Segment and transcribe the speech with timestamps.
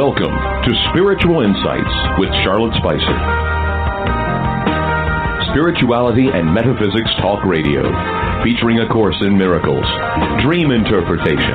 [0.00, 3.16] Welcome to Spiritual Insights with Charlotte Spicer.
[5.52, 7.84] Spirituality and Metaphysics Talk Radio,
[8.40, 9.84] featuring a course in miracles,
[10.40, 11.52] dream interpretation,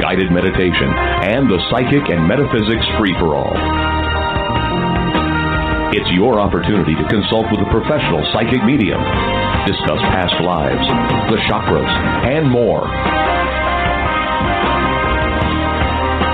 [0.00, 0.88] guided meditation,
[1.28, 3.52] and the psychic and metaphysics free for all.
[5.92, 9.04] It's your opportunity to consult with a professional psychic medium,
[9.68, 10.88] discuss past lives,
[11.28, 11.92] the chakras,
[12.32, 12.88] and more.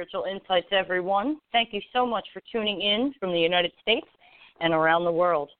[0.00, 1.36] Spiritual Insights, everyone.
[1.52, 4.06] Thank you so much for tuning in from the United States
[4.62, 5.50] and around the world.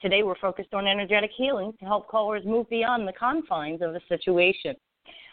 [0.00, 4.00] Today, we're focused on energetic healing to help callers move beyond the confines of a
[4.08, 4.76] situation.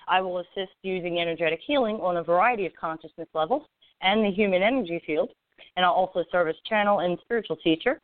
[0.07, 3.67] I will assist using energetic healing on a variety of consciousness levels
[4.01, 5.29] and the human energy field,
[5.75, 8.01] and I'll also serve as channel and spiritual teacher.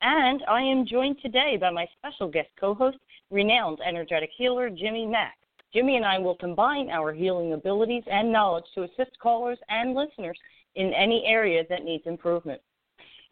[0.00, 2.98] And I am joined today by my special guest co host,
[3.32, 5.34] renowned energetic healer Jimmy Mack.
[5.74, 10.38] Jimmy and I will combine our healing abilities and knowledge to assist callers and listeners
[10.76, 12.60] in any area that needs improvement.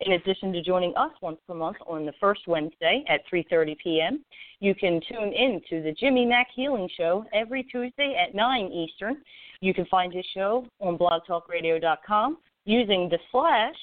[0.01, 4.25] In addition to joining us once per month on the first Wednesday at 3:30 p.m.,
[4.59, 9.23] you can tune in to the Jimmy Mack Healing Show every Tuesday at 9 Eastern.
[9.61, 13.77] You can find his show on blogtalkradio.com using the slash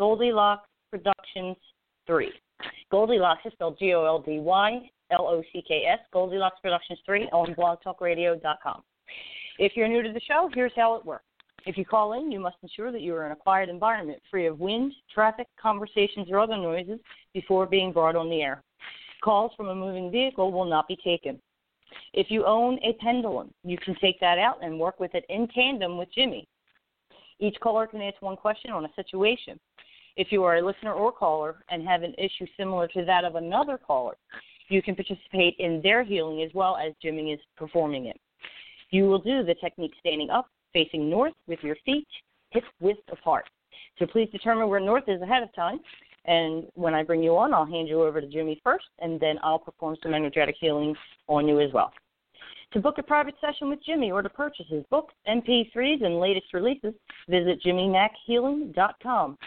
[0.00, 1.56] Goldylocks Productions
[2.06, 2.32] 3.
[2.90, 6.98] Goldylocks is spelled G O L D Y L O C K S, Goldylocks Productions
[7.04, 8.82] 3 on blogtalkradio.com.
[9.58, 11.24] If you're new to the show, here's how it works.
[11.66, 14.46] If you call in, you must ensure that you are in a quiet environment, free
[14.46, 17.00] of wind, traffic, conversations, or other noises
[17.34, 18.62] before being brought on the air.
[19.22, 21.40] Calls from a moving vehicle will not be taken.
[22.12, 25.48] If you own a pendulum, you can take that out and work with it in
[25.48, 26.46] tandem with Jimmy.
[27.40, 29.58] Each caller can ask one question on a situation.
[30.16, 33.36] If you are a listener or caller and have an issue similar to that of
[33.36, 34.16] another caller,
[34.68, 38.20] you can participate in their healing as well as Jimmy is performing it.
[38.90, 42.06] You will do the technique standing up, facing north with your feet
[42.50, 43.44] hip width apart.
[43.98, 45.80] So please determine where north is ahead of time.
[46.24, 49.36] And when I bring you on, I'll hand you over to Jimmy first, and then
[49.42, 50.94] I'll perform some energetic healing
[51.26, 51.92] on you as well.
[52.72, 56.52] To book a private session with Jimmy or to purchase his books, MP3s, and latest
[56.52, 56.92] releases,
[57.28, 59.38] visit jimmymackhealing.com.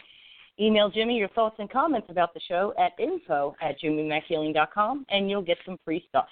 [0.59, 5.41] Email Jimmy your thoughts and comments about the show at info at jimmymackhealing.com and you'll
[5.41, 6.27] get some free stuff.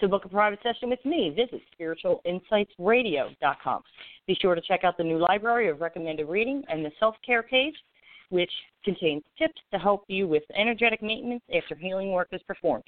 [0.00, 3.82] To book a private session with me, visit spiritualinsightsradio.com.
[4.26, 7.42] Be sure to check out the new library of recommended reading and the self care
[7.42, 7.74] page,
[8.30, 8.50] which
[8.84, 12.84] contains tips to help you with energetic maintenance after healing work is performed.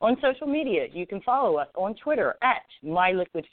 [0.00, 3.44] On social media, you can follow us on Twitter at MyLiquidFish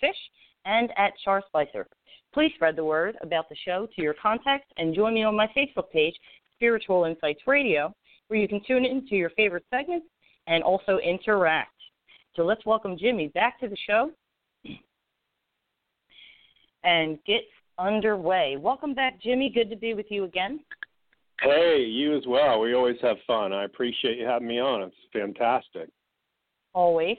[0.65, 1.87] and at Char Spicer.
[2.33, 5.47] Please spread the word about the show to your contacts and join me on my
[5.47, 6.15] Facebook page,
[6.55, 7.93] Spiritual Insights Radio,
[8.27, 10.05] where you can tune into your favorite segments
[10.47, 11.73] and also interact.
[12.35, 14.11] So let's welcome Jimmy back to the show
[16.83, 17.41] and get
[17.79, 18.57] underway.
[18.59, 19.49] Welcome back, Jimmy.
[19.53, 20.59] Good to be with you again.
[21.41, 22.59] Hey, you as well.
[22.59, 23.53] We always have fun.
[23.53, 24.83] I appreciate you having me on.
[24.83, 25.89] It's fantastic.
[26.73, 27.17] Always.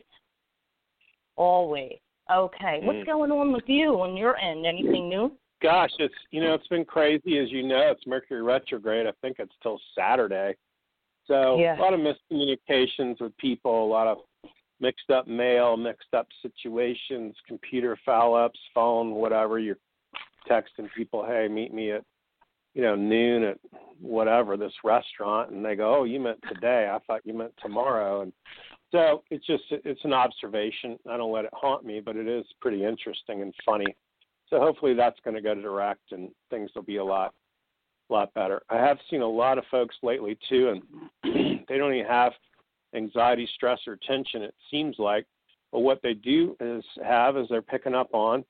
[1.37, 1.99] Always.
[2.33, 2.81] Okay.
[2.83, 3.07] What's mm.
[3.07, 4.67] going on with you on your end?
[4.67, 5.33] Anything new?
[5.63, 7.91] Gosh, it's you know it's been crazy as you know.
[7.91, 9.07] It's Mercury retrograde.
[9.07, 10.55] I think it's till Saturday.
[11.27, 11.79] So yeah.
[11.79, 14.19] a lot of miscommunications with people, a lot of
[14.81, 19.59] mixed up mail, mixed up situations, computer foul ups, phone, whatever.
[19.59, 19.77] You're
[20.51, 22.05] texting people, hey, meet me at
[22.75, 23.59] you know noon at
[24.01, 26.91] whatever this restaurant, and they go, oh, you meant today.
[26.93, 28.33] I thought you meant tomorrow, and
[28.93, 30.99] so it's just it's an observation.
[31.09, 33.97] I don't let it haunt me, but it is pretty interesting and funny.
[34.49, 37.33] So hopefully that's going to go direct and things will be a lot
[38.11, 38.63] a lot better.
[38.69, 40.81] I have seen a lot of folks lately too,
[41.23, 42.33] and they don't even have
[42.95, 44.43] anxiety, stress, or tension.
[44.43, 45.27] It seems like,
[45.71, 48.45] but what they do is have is they're picking up on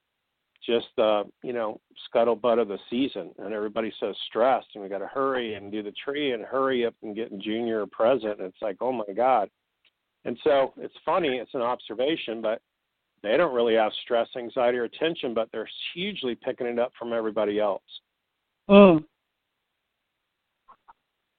[0.66, 1.80] just the you know
[2.14, 5.82] scuttlebutt of the season, and everybody's so stressed, and we got to hurry and do
[5.82, 8.38] the tree and hurry up and get junior or present.
[8.38, 9.50] And it's like, oh my god,
[10.24, 12.60] and so it's funny, it's an observation, but
[13.22, 17.12] they don't really have stress, anxiety, or tension, but they're hugely picking it up from
[17.12, 17.82] everybody else.
[18.68, 19.04] Mm.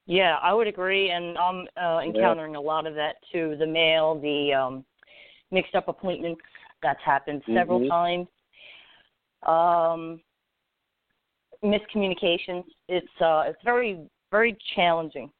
[0.06, 2.58] Yeah, I would agree, and I'm uh, encountering yeah.
[2.58, 3.56] a lot of that too.
[3.58, 4.84] The mail, the um,
[5.50, 6.42] mixed up appointments,
[6.82, 7.88] that's happened several mm-hmm.
[7.88, 8.26] times.
[9.46, 10.20] Um,
[11.64, 12.64] miscommunications.
[12.88, 14.00] It's uh, it's very
[14.30, 15.30] very challenging.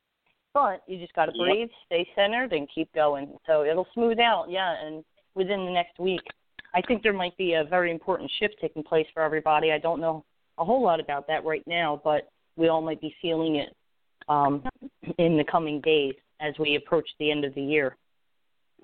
[0.54, 3.32] But you just got to breathe, stay centered, and keep going.
[3.46, 4.74] So it'll smooth out, yeah.
[4.84, 5.02] And
[5.34, 6.20] within the next week,
[6.74, 9.72] I think there might be a very important shift taking place for everybody.
[9.72, 10.24] I don't know
[10.58, 13.74] a whole lot about that right now, but we all might be feeling it
[14.28, 14.62] um,
[15.18, 17.96] in the coming days as we approach the end of the year.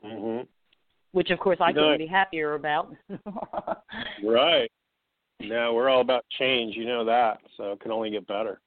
[0.02, 0.40] hmm
[1.12, 2.94] Which, of course, I couldn't be happier about.
[4.24, 4.70] Right.
[5.40, 6.74] No, we're all about change.
[6.76, 8.60] You know that, so it can only get better.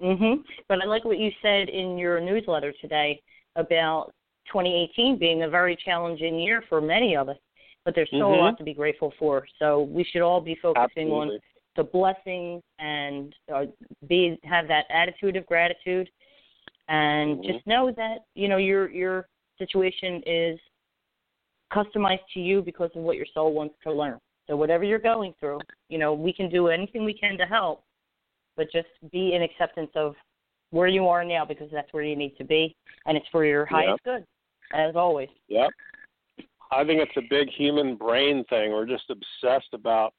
[0.00, 0.44] Mhm.
[0.68, 3.20] But I like what you said in your newsletter today
[3.56, 4.14] about
[4.46, 7.38] 2018 being a very challenging year for many of us,
[7.84, 8.34] but there's still Mhm.
[8.34, 9.46] a lot to be grateful for.
[9.58, 11.38] So we should all be focusing on
[11.74, 13.66] the blessings and uh,
[14.06, 16.10] be have that attitude of gratitude,
[16.88, 17.44] and Mhm.
[17.44, 19.28] just know that you know your your
[19.58, 20.58] situation is
[21.70, 24.18] customized to you because of what your soul wants to learn.
[24.48, 27.84] So whatever you're going through, you know, we can do anything we can to help,
[28.56, 30.14] but just be in acceptance of
[30.70, 32.74] where you are now because that's where you need to be,
[33.06, 34.24] and it's for your highest good,
[34.72, 35.28] as always.
[35.48, 35.70] Yep.
[36.70, 38.72] I think it's a big human brain thing.
[38.72, 40.12] We're just obsessed about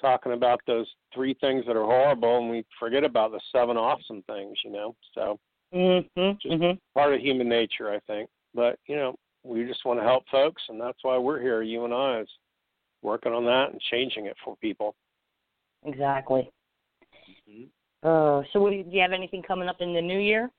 [0.00, 4.22] talking about those three things that are horrible, and we forget about the seven awesome
[4.22, 4.58] things.
[4.64, 5.38] You know, so
[5.72, 6.38] Mhm.
[6.40, 6.78] Just- Mhm.
[6.94, 8.30] part of human nature, I think.
[8.54, 11.62] But you know, we just want to help folks, and that's why we're here.
[11.62, 12.38] You and I is
[13.02, 14.94] working on that and changing it for people.
[15.84, 16.50] Exactly.
[17.48, 17.64] Mm-hmm.
[18.02, 20.50] Uh, so, what do you, have anything coming up in the new year?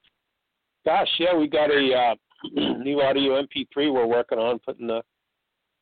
[0.86, 2.16] Gosh, yeah, we got a uh,
[2.80, 5.02] new audio MP3 we're working on, putting the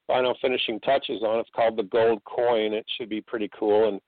[0.07, 1.39] final finishing touches on.
[1.39, 2.73] It's called the Gold Coin.
[2.73, 4.01] It should be pretty cool, and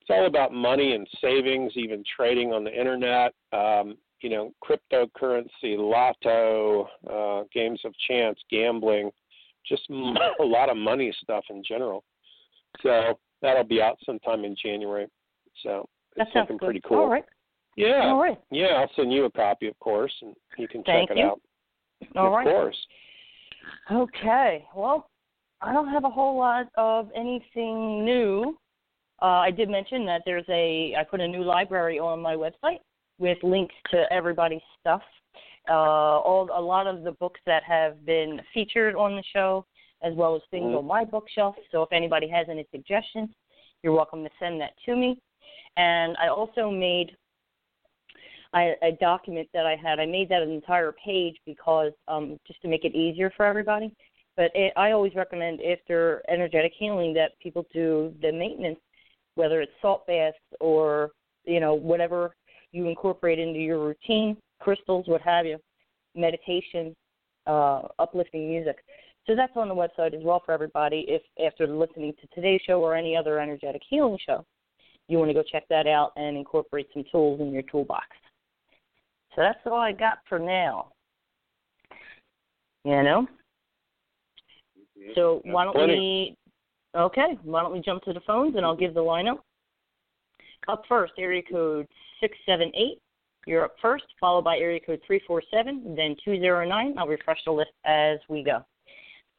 [0.00, 3.32] it's all about money and savings, even trading on the internet.
[3.52, 9.10] Um, you know, cryptocurrency, lotto, uh, games of chance, gambling,
[9.68, 12.04] just a lot of money stuff in general.
[12.82, 15.06] So that'll be out sometime in January.
[15.62, 16.64] So That it's looking good.
[16.64, 16.98] pretty cool.
[16.98, 17.24] All right.
[17.76, 18.02] Yeah.
[18.04, 18.40] All right.
[18.50, 21.26] Yeah, I'll send you a copy, of course, and you can Thank check it you.
[21.26, 21.40] out.
[22.16, 22.46] All of right.
[22.46, 22.76] course.
[23.90, 24.66] Okay.
[24.74, 25.08] Well,
[25.60, 28.56] I don't have a whole lot of anything new.
[29.22, 32.80] Uh, I did mention that there's a I put a new library on my website
[33.18, 35.02] with links to everybody's stuff.
[35.68, 35.72] Uh,
[36.20, 39.64] all a lot of the books that have been featured on the show,
[40.02, 40.78] as well as things Mhm.
[40.78, 41.56] on my bookshelf.
[41.70, 43.30] So if anybody has any suggestions,
[43.82, 45.18] you're welcome to send that to me.
[45.76, 47.16] And I also made
[48.52, 49.98] I, a document that I had.
[49.98, 53.92] I made that an entire page because um, just to make it easier for everybody.
[54.36, 58.78] But it, I always recommend after energetic healing that people do the maintenance,
[59.34, 61.10] whether it's salt baths or
[61.44, 62.34] you know whatever
[62.70, 65.58] you incorporate into your routine, crystals, what have you,
[66.14, 66.94] meditation,
[67.46, 68.76] uh, uplifting music.
[69.26, 71.06] So that's on the website as well for everybody.
[71.08, 74.44] If after listening to today's show or any other energetic healing show,
[75.08, 78.06] you want to go check that out and incorporate some tools in your toolbox.
[79.34, 80.92] So that's all I got for now.
[82.84, 83.26] You know?
[85.14, 86.36] So why don't Plenty.
[86.94, 89.38] we okay, why don't we jump to the phones and I'll give the lineup.
[90.68, 91.86] Up first, area code
[92.20, 92.98] six seven eight.
[93.46, 96.94] You're up first, followed by area code three four seven, then two zero nine.
[96.98, 98.64] I'll refresh the list as we go.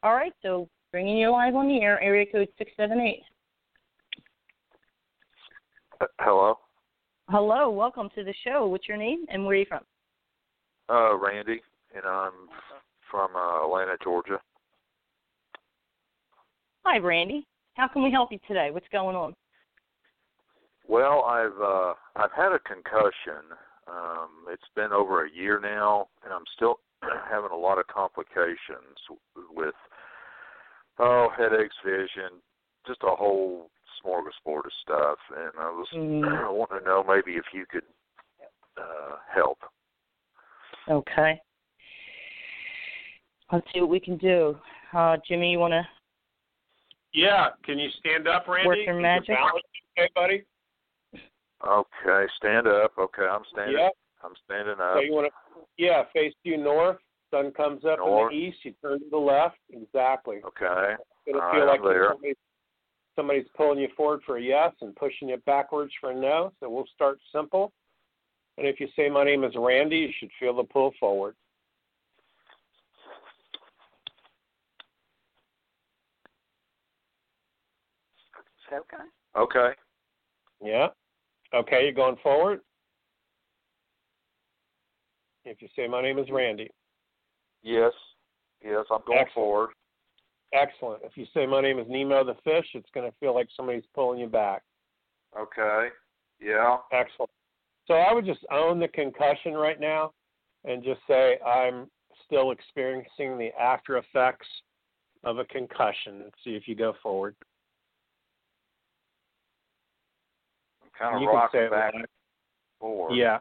[0.02, 3.22] All right, so bringing you live on the air, area code six seven eight.
[6.00, 6.58] Uh, Hello,
[7.28, 8.66] Hello, welcome to the show.
[8.66, 9.80] What's your name and where are you from?
[10.88, 11.60] uh, Randy,
[11.94, 12.32] and I'm
[13.10, 14.38] from uh, Atlanta, Georgia.
[16.84, 17.44] Hi, Randy.
[17.74, 18.70] How can we help you today?
[18.70, 19.34] What's going on?
[20.88, 23.42] Well, I've uh, I've had a concussion.
[23.88, 26.80] Um, it's been over a year now, and I'm still
[27.30, 28.98] having a lot of complications
[29.54, 29.74] with
[30.98, 32.40] oh headaches, vision,
[32.86, 33.70] just a whole
[34.04, 35.18] smorgasbord of stuff.
[35.36, 36.52] And I was Mm.
[36.54, 37.84] wanting to know maybe if you could
[38.76, 39.58] uh, help.
[40.88, 41.40] Okay.
[43.52, 44.56] Let's see what we can do.
[44.92, 45.86] Uh, Jimmy, you want to?
[47.12, 48.66] Yeah, can you stand up, Randy?
[48.66, 49.28] Work your Is magic?
[49.28, 49.62] balance
[49.98, 50.44] okay, buddy?
[51.64, 52.92] Okay, stand up.
[52.98, 53.76] Okay, I'm standing.
[53.78, 53.88] Yeah.
[54.22, 54.94] I'm standing up.
[54.94, 55.04] So up.
[55.04, 56.98] you want to, yeah, face due north.
[57.30, 58.32] Sun comes up North.
[58.32, 58.58] in the east.
[58.62, 59.56] You turn to the left.
[59.70, 60.40] Exactly.
[60.46, 60.94] Okay.
[61.26, 62.08] It'll All feel right, like I'm there.
[62.12, 62.36] somebody's,
[63.16, 66.52] somebody's pulling you forward for a yes and pushing you backwards for a no.
[66.60, 67.72] So we'll start simple.
[68.58, 71.34] And if you say my name is Randy, you should feel the pull forward.
[78.72, 79.04] Okay.
[79.36, 79.74] Okay.
[80.62, 80.88] Yeah.
[81.54, 82.60] Okay, you're going forward.
[85.44, 86.70] If you say my name is Randy.
[87.62, 87.92] Yes.
[88.64, 89.34] Yes, I'm going Excellent.
[89.34, 89.70] forward.
[90.52, 91.02] Excellent.
[91.04, 93.84] If you say my name is Nemo the fish, it's going to feel like somebody's
[93.94, 94.62] pulling you back.
[95.38, 95.88] Okay.
[96.40, 96.78] Yeah.
[96.92, 97.30] Excellent.
[97.86, 100.12] So I would just own the concussion right now
[100.64, 101.88] and just say I'm
[102.24, 104.48] still experiencing the after effects
[105.24, 107.36] of a concussion and see if you go forward.
[110.82, 111.94] I'm kind of You can say back that.
[111.94, 112.06] and
[112.80, 113.14] forth.
[113.14, 113.38] Yeah.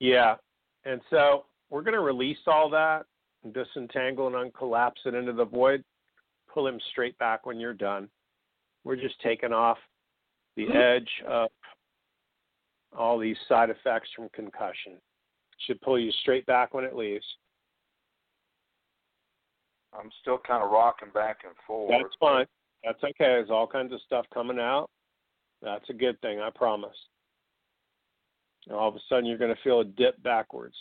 [0.00, 0.36] Yeah.
[0.84, 3.04] And so we're going to release all that,
[3.42, 5.82] and disentangle and uncollapse it into the void,
[6.52, 8.08] pull him straight back when you're done.
[8.84, 9.78] We're just taking off
[10.56, 10.76] the mm-hmm.
[10.76, 11.48] edge of
[12.96, 14.94] all these side effects from concussion.
[15.66, 17.24] Should pull you straight back when it leaves.
[19.98, 21.90] I'm still kind of rocking back and forth.
[21.90, 22.46] That's fine.
[22.84, 23.14] That's okay.
[23.18, 24.90] There's all kinds of stuff coming out.
[25.64, 26.96] That's a good thing, I promise.
[28.66, 30.76] And all of a sudden, you're going to feel a dip backwards.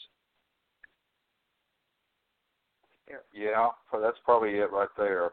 [3.33, 5.31] Yeah, so that's probably it right there.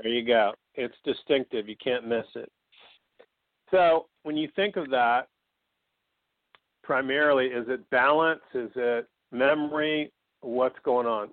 [0.00, 0.52] There you go.
[0.74, 1.68] It's distinctive.
[1.68, 2.50] You can't miss it.
[3.70, 5.28] So when you think of that,
[6.82, 8.40] primarily, is it balance?
[8.54, 10.12] Is it memory?
[10.40, 11.30] What's going on?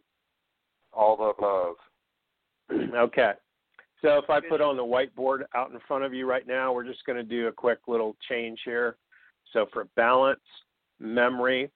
[0.92, 1.76] All the above.
[2.96, 3.34] okay.
[4.06, 6.86] So if I put on the whiteboard out in front of you right now, we're
[6.86, 8.98] just going to do a quick little change here.
[9.52, 10.40] So for balance,
[11.00, 11.72] memory,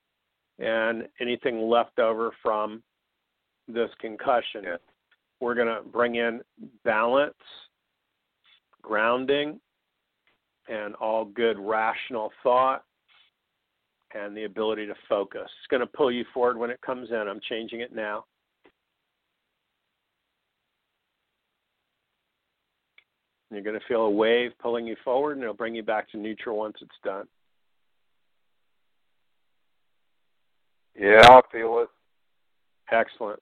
[0.60, 2.84] and anything left over from
[3.68, 4.78] this concussion, Yeah.
[5.40, 6.42] we're going to bring in
[6.84, 7.34] balance,
[8.84, 9.60] grounding,
[10.68, 12.84] and all good rational thought
[14.14, 15.50] and the ability to focus.
[15.60, 17.16] It's going to pull you forward when it comes in.
[17.16, 18.26] I'm changing it now.
[23.52, 26.18] You're going to feel a wave pulling you forward, and it'll bring you back to
[26.18, 27.28] neutral once it's done.
[30.96, 31.90] Yeah, I feel it.
[32.92, 33.40] Excellent.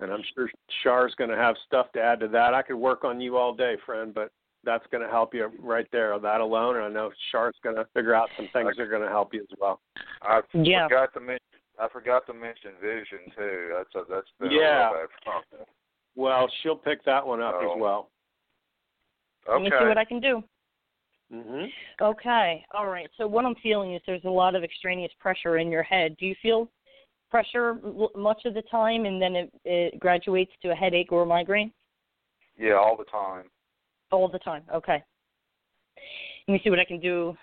[0.00, 0.50] And I'm sure
[0.82, 2.54] Char's going to have stuff to add to that.
[2.54, 4.30] I could work on you all day, friend, but
[4.64, 6.18] that's going to help you right there.
[6.18, 9.02] That alone, and I know Char's going to figure out some things that are going
[9.02, 9.80] to help you as well.
[10.22, 10.88] I Yeah.
[10.88, 11.40] forgot to mention.
[11.78, 13.72] I forgot to mention vision too.
[13.76, 14.90] That's a, that's been Yeah.
[14.90, 15.66] a little bad.
[16.14, 17.72] Well, she'll pick that one up Oh.
[17.74, 18.10] as well.
[19.48, 20.42] Let me see what I can do.
[21.32, 21.64] hmm
[22.00, 22.64] Okay.
[22.74, 23.08] All right.
[23.16, 26.16] So what I'm feeling is there's a lot of extraneous pressure in your head.
[26.18, 26.68] Do you feel
[27.30, 27.78] pressure
[28.16, 31.72] much of the time, and then it, it graduates to a headache or a migraine
[32.56, 33.44] Yeah, all the time.
[34.10, 34.62] all the time?
[34.72, 35.02] Okay.
[36.46, 37.36] Let me see what I can do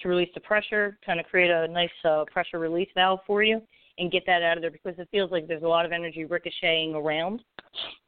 [0.00, 0.98] to release the pressure.
[1.04, 3.60] Kind of create a nice uh, pressure release valve for you,
[3.98, 6.24] and get that out of there because it feels like there's a lot of energy
[6.24, 7.42] ricocheting around.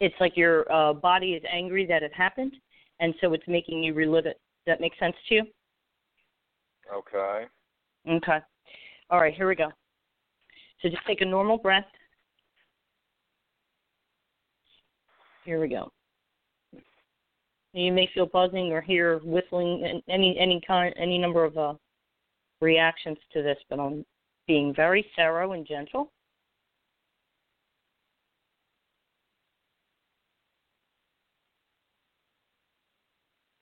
[0.00, 2.54] It's like your uh, body is angry that it happened,
[3.00, 4.40] and so it's making you relive it.
[4.66, 5.42] Does that make sense to you?
[6.94, 7.44] Okay.
[8.08, 8.38] Okay.
[9.10, 9.70] All right, here we go.
[10.82, 11.84] So just take a normal breath.
[15.44, 15.90] Here we go.
[17.72, 21.74] You may feel buzzing or hear whistling, and any any kind, any number of uh,
[22.60, 24.04] reactions to this, but I'm
[24.46, 26.10] being very thorough and gentle.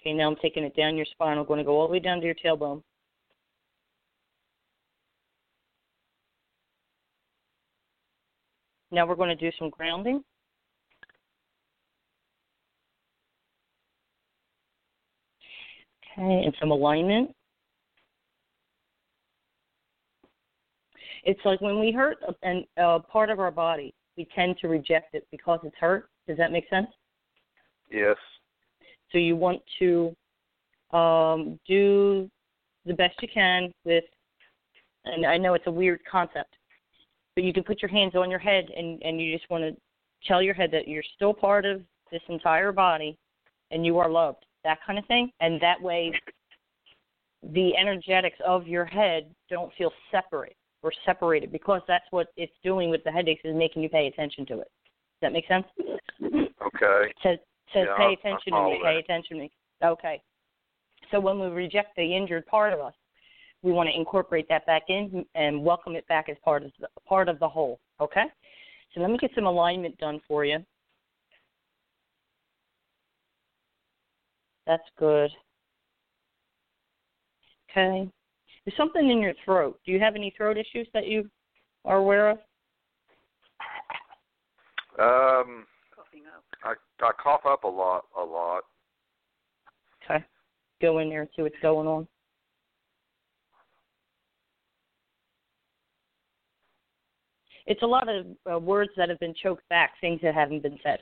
[0.06, 1.36] Okay, now I'm taking it down your spine.
[1.36, 2.80] I'm going to go all the way down to your tailbone.
[8.92, 10.22] Now we're going to do some grounding.
[16.16, 17.34] Okay, and some alignment.
[21.24, 25.16] It's like when we hurt a, a part of our body, we tend to reject
[25.16, 26.10] it because it's hurt.
[26.28, 26.86] Does that make sense?
[27.90, 28.16] Yes.
[29.12, 30.14] So you want to
[30.92, 32.30] um, do
[32.84, 34.04] the best you can with,
[35.04, 36.56] and I know it's a weird concept,
[37.34, 39.76] but you can put your hands on your head and, and you just want to
[40.26, 43.16] tell your head that you're still part of this entire body
[43.70, 45.30] and you are loved, that kind of thing.
[45.40, 46.12] And that way,
[47.52, 52.90] the energetics of your head don't feel separate or separated because that's what it's doing
[52.90, 54.70] with the headaches is making you pay attention to it.
[55.20, 55.66] Does that make sense?
[56.22, 57.12] Okay.
[57.22, 57.38] says
[57.72, 59.50] says Yeah, pay attention to me, pay attention to me.
[59.84, 60.22] Okay.
[61.10, 62.94] So when we reject the injured part of us,
[63.62, 66.88] we want to incorporate that back in and welcome it back as part of the
[67.08, 67.80] part of the whole.
[68.00, 68.24] Okay?
[68.94, 70.58] So let me get some alignment done for you.
[74.66, 75.30] That's good.
[77.70, 78.08] Okay.
[78.64, 79.78] There's something in your throat.
[79.86, 81.30] Do you have any throat issues that you
[81.84, 82.38] are aware of?
[84.98, 85.66] Um,
[86.66, 88.62] I I cough up a lot, a lot.
[90.04, 90.24] Okay.
[90.82, 92.06] Go in there and see what's going on.
[97.66, 100.78] It's a lot of uh, words that have been choked back, things that haven't been
[100.82, 101.00] said.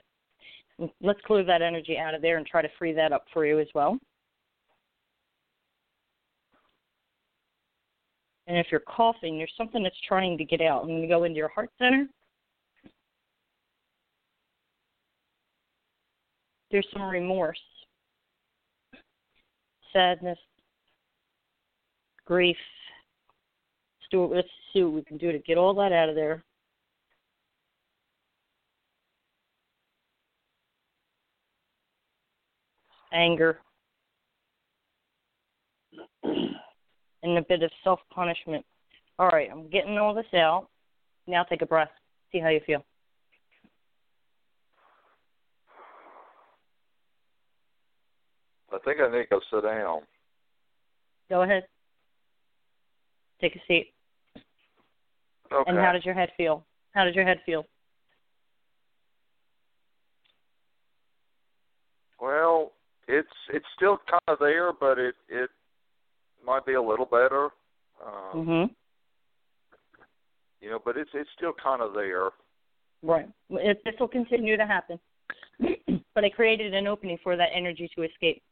[1.00, 3.60] Let's clear that energy out of there and try to free that up for you
[3.60, 3.98] as well.
[8.46, 10.82] And if you're coughing, there's something that's trying to get out.
[10.82, 12.06] I'm going to go into your heart center.
[16.74, 17.60] There's some remorse,
[19.92, 20.40] sadness,
[22.26, 22.56] grief.
[24.10, 24.26] Do.
[24.26, 26.42] Let's see what we can do to get all that out of there.
[33.12, 33.60] Anger.
[36.24, 38.66] and a bit of self punishment.
[39.20, 40.66] All right, I'm getting all this out.
[41.28, 41.90] Now take a breath.
[42.32, 42.84] See how you feel.
[48.74, 50.00] I think I need to go sit down.
[51.30, 51.64] Go ahead.
[53.40, 53.92] Take a seat.
[55.52, 55.70] Okay.
[55.70, 56.64] And how does your head feel?
[56.92, 57.64] How does your head feel?
[62.20, 62.72] Well,
[63.06, 65.50] it's it's still kind of there, but it it
[66.44, 67.50] might be a little better.
[68.04, 68.74] Um, Mhm.
[70.60, 72.30] You know, but it's it's still kind of there.
[73.02, 73.28] Right.
[73.50, 74.98] It, this will continue to happen.
[76.14, 78.42] but I created an opening for that energy to escape.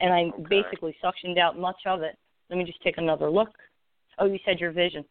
[0.00, 0.42] And I Okay.
[0.48, 2.16] basically suctioned out much of it.
[2.48, 3.50] Let me just take another look.
[4.18, 5.04] Oh, you said your vision.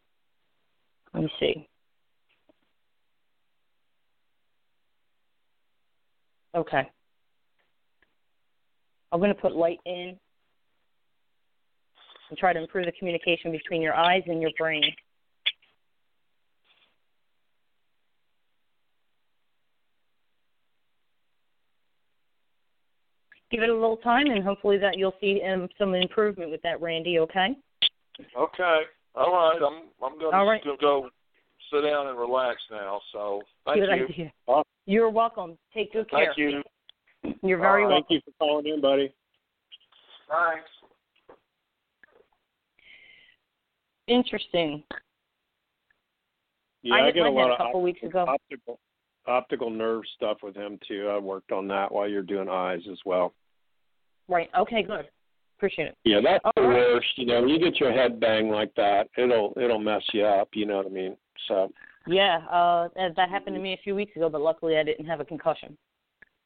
[1.14, 1.68] Let me see.
[6.54, 6.90] Okay.
[9.12, 10.18] I'm going to put light in
[12.28, 14.84] and try to improve the communication between your eyes and your brain.
[23.50, 26.80] Give it a little time, and hopefully that you'll see um, some improvement with that,
[26.80, 27.18] Randy.
[27.18, 27.56] Okay.
[28.36, 28.80] Okay.
[29.16, 29.58] All right.
[29.60, 30.62] I'm I'm gonna, All right.
[30.62, 31.10] gonna go
[31.72, 33.00] sit down and relax now.
[33.12, 34.04] So thank Good you.
[34.04, 34.32] idea.
[34.46, 34.64] Awesome.
[34.86, 35.58] You're welcome.
[35.74, 36.26] Take good care.
[36.26, 36.62] Thank you.
[37.42, 37.94] You're very All right.
[37.94, 38.06] welcome.
[38.08, 39.12] Thank you for calling in, buddy.
[40.28, 40.68] Thanks.
[44.06, 44.84] Interesting.
[46.82, 48.26] Yeah, I I, hit get a head lot a of couple weeks ago.
[48.28, 48.78] optical
[49.26, 51.08] optical nerve stuff with him too.
[51.10, 53.32] I worked on that while you're doing eyes as well.
[54.28, 54.48] Right.
[54.58, 54.82] Okay.
[54.82, 55.08] Good.
[55.58, 55.96] Appreciate it.
[56.04, 56.76] Yeah, that's All the right.
[56.94, 57.06] worst.
[57.16, 60.48] You know, when you get your head banged like that, it'll it'll mess you up.
[60.54, 61.16] You know what I mean?
[61.48, 61.70] So,
[62.06, 62.38] Yeah.
[62.50, 65.20] Uh, that, that happened to me a few weeks ago, but luckily I didn't have
[65.20, 65.76] a concussion.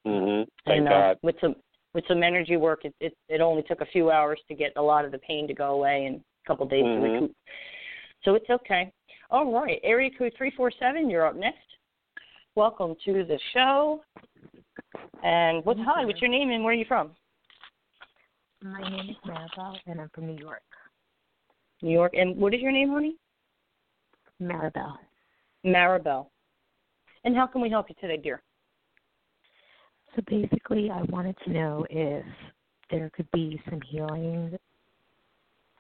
[0.05, 1.19] hmm thank and uh, God.
[1.23, 1.55] with some
[1.95, 4.83] with some energy work, it, it it only took a few hours to get a
[4.83, 6.97] lot of the pain to go away and a couple days Mhm.
[6.97, 7.33] to recoup.
[8.25, 8.91] So it's okay.
[9.31, 9.79] All right.
[9.85, 11.09] Area code three four seven.
[11.09, 11.59] You're up next.
[12.57, 14.01] Welcome to the show.
[15.25, 16.05] And what's hi?
[16.05, 17.11] What's your name and where are you from?
[18.62, 20.62] My name is Maribel, and I'm from New York.
[21.83, 22.12] New York.
[22.14, 23.17] And what is your name, honey?
[24.40, 24.93] Maribel.
[25.67, 26.27] Maribel.
[27.25, 28.40] And how can we help you today, dear?
[30.14, 32.25] So basically, I wanted to know if
[32.88, 34.57] there could be some healing,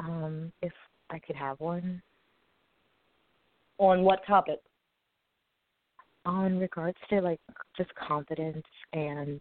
[0.00, 0.72] um, if
[1.08, 2.02] I could have one,
[3.78, 4.58] On what topic?
[6.24, 7.40] On regards to like
[7.76, 9.40] just confidence and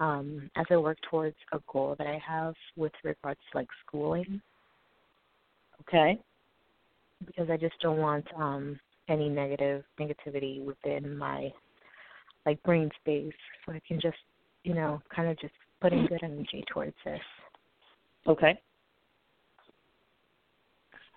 [0.00, 4.40] um, as I work towards a goal that I have with regards to like schooling,
[5.82, 6.18] Okay.
[7.26, 11.52] because I just don't want um, any negative negativity within my
[12.44, 13.32] like brain space,
[13.64, 14.16] so I can just
[14.64, 17.20] you know kind of just put in good energy towards this.
[18.26, 18.58] Okay.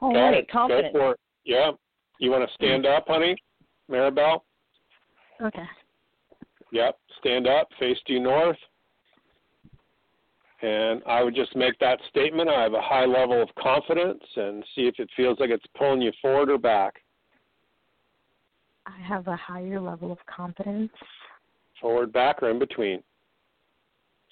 [0.01, 0.37] All Got right.
[0.39, 0.51] it.
[0.51, 0.93] Confident.
[0.93, 1.19] Go for it.
[1.45, 1.71] Yeah.
[2.19, 3.35] You want to stand up, honey?
[3.89, 4.41] Maribel?
[5.41, 5.65] Okay.
[6.71, 6.97] Yep.
[7.19, 8.57] Stand up, face due north.
[10.61, 12.49] And I would just make that statement.
[12.49, 16.01] I have a high level of confidence and see if it feels like it's pulling
[16.01, 16.95] you forward or back.
[18.87, 20.91] I have a higher level of confidence.
[21.79, 23.03] Forward, back, or in between.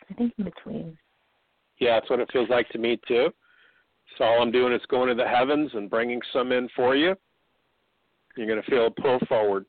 [0.09, 0.97] I think in between.
[1.79, 3.29] Yeah, that's what it feels like to me too.
[4.17, 7.15] So all I'm doing is going to the heavens and bringing some in for you.
[8.37, 9.65] You're going to feel a pull forward.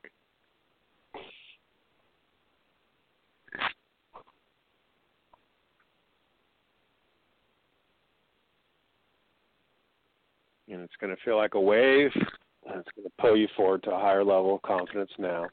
[10.76, 13.82] And it's going to feel like a wave, and it's going to pull you forward
[13.84, 15.46] to a higher level of confidence now.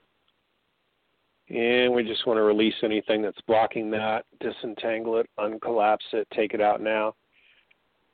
[1.50, 6.54] And we just want to release anything that's blocking that, disentangle it, uncollapse it, take
[6.54, 7.16] it out now.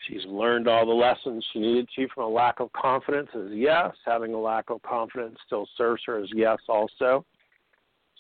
[0.08, 3.92] She's learned all the lessons she needed to from a lack of confidence is yes.
[4.06, 7.26] Having a lack of confidence still serves her as yes also.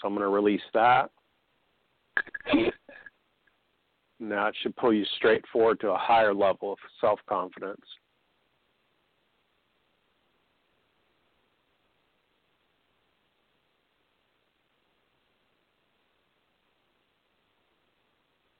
[0.01, 1.11] So I'm going to release that.
[4.19, 7.85] Now it should pull you straight forward to a higher level of self confidence.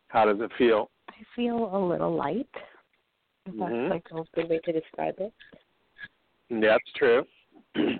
[0.10, 0.89] How does it feel?
[1.10, 2.50] I feel a little light.
[3.45, 3.89] That's Mhm.
[3.89, 5.34] like a good way to describe it.
[6.50, 7.26] That's true.
[7.76, 8.00] Do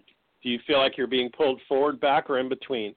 [0.50, 2.96] you feel like you're being pulled forward, back, or in between?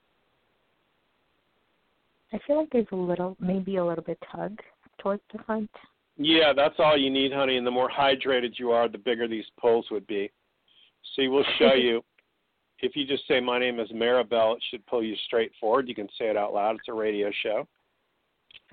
[2.32, 4.58] I feel like there's a little, maybe a little bit tug
[4.98, 5.70] towards the front.
[6.16, 7.56] Yeah, that's all you need, honey.
[7.56, 10.30] And the more hydrated you are, the bigger these pulls would be.
[11.16, 12.02] See, we'll show you.
[12.80, 15.88] If you just say, My name is Maribel, it should pull you straight forward.
[15.88, 16.76] You can say it out loud.
[16.76, 17.66] It's a radio show.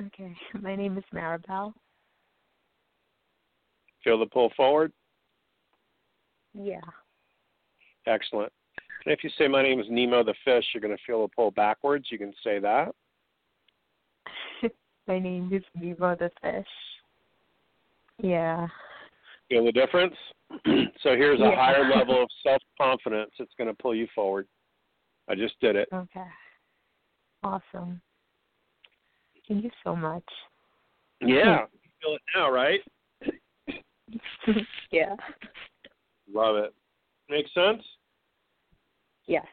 [0.01, 0.33] Okay.
[0.61, 1.73] My name is Maribel.
[4.03, 4.91] Feel the pull forward?
[6.53, 6.79] Yeah.
[8.07, 8.51] Excellent.
[9.05, 11.33] And if you say, My name is Nemo the fish, you're going to feel the
[11.35, 12.07] pull backwards.
[12.09, 12.93] You can say that.
[15.07, 16.67] My name is Nemo the fish.
[18.21, 18.67] Yeah.
[19.49, 20.15] Feel the difference?
[20.65, 21.55] so here's a Yeah.
[21.55, 24.47] higher level of self confidence that's going to pull you forward.
[25.29, 25.87] I just did it.
[25.93, 26.25] Okay.
[27.43, 28.01] Awesome.
[29.49, 30.23] Thank you so much.
[31.21, 31.65] Yeah.
[31.73, 32.79] You feel it now, right?
[34.91, 35.15] yeah.
[36.31, 36.73] Love it.
[37.29, 37.83] Make sense?
[39.25, 39.45] Yes.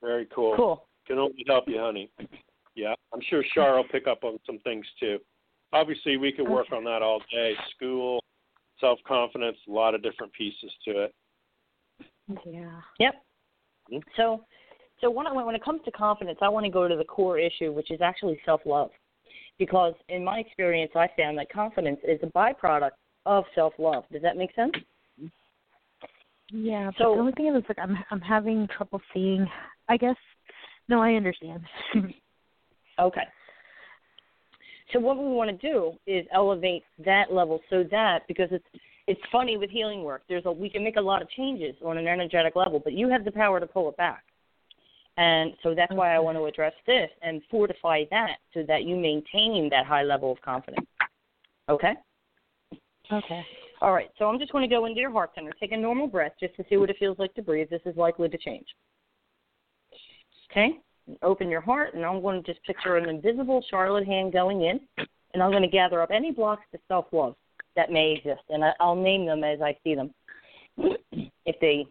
[0.00, 0.54] Very cool.
[0.56, 0.86] Cool.
[1.06, 2.10] Can only help you, honey.
[2.74, 2.94] Yeah.
[3.12, 5.18] I'm sure Char will pick up on some things too.
[5.72, 6.76] Obviously, we could work Okay.
[6.76, 7.54] on that all day.
[7.74, 8.22] School,
[8.80, 11.14] self confidence, a lot of different pieces to it.
[12.44, 12.80] Yeah.
[12.98, 13.14] Yep.
[13.90, 14.02] Mhm.
[14.16, 14.44] So,
[15.00, 17.38] so when I, when it comes to confidence, I want to go to the core
[17.38, 18.90] issue, which is actually self love,
[19.58, 22.90] because in my experience, I found that confidence is a byproduct
[23.26, 24.04] of self love.
[24.12, 24.72] Does that make sense?
[26.50, 26.90] Yeah.
[26.98, 29.46] So- the only thing is, like, I'm I'm having trouble seeing.
[29.88, 30.16] I guess.
[30.88, 31.62] No, I understand.
[32.98, 33.22] Okay.
[34.92, 38.64] So what we want to do is elevate that level so that because it's
[39.06, 40.22] it's funny with healing work.
[40.28, 43.08] There's a we can make a lot of changes on an energetic level, but you
[43.08, 44.22] have the power to pull it back.
[45.16, 48.96] And so that's why I want to address this and fortify that so that you
[48.96, 50.86] maintain that high level of confidence.
[51.68, 51.94] Okay?
[53.12, 53.42] okay.
[53.80, 54.10] All right.
[54.18, 55.52] So I'm just going to go into your heart center.
[55.60, 57.70] Take a normal breath just to see what it feels like to breathe.
[57.70, 58.66] This is likely to change.
[60.50, 60.78] Okay?
[61.22, 64.80] Open your heart, and I'm going to just picture an invisible Charlotte hand going in,
[65.34, 67.34] and I'm going to gather up any blocks to self love
[67.76, 70.14] that may exist, and I'll name them as I see them
[71.44, 71.86] if they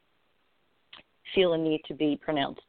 [1.36, 2.62] feel a need to be pronounced.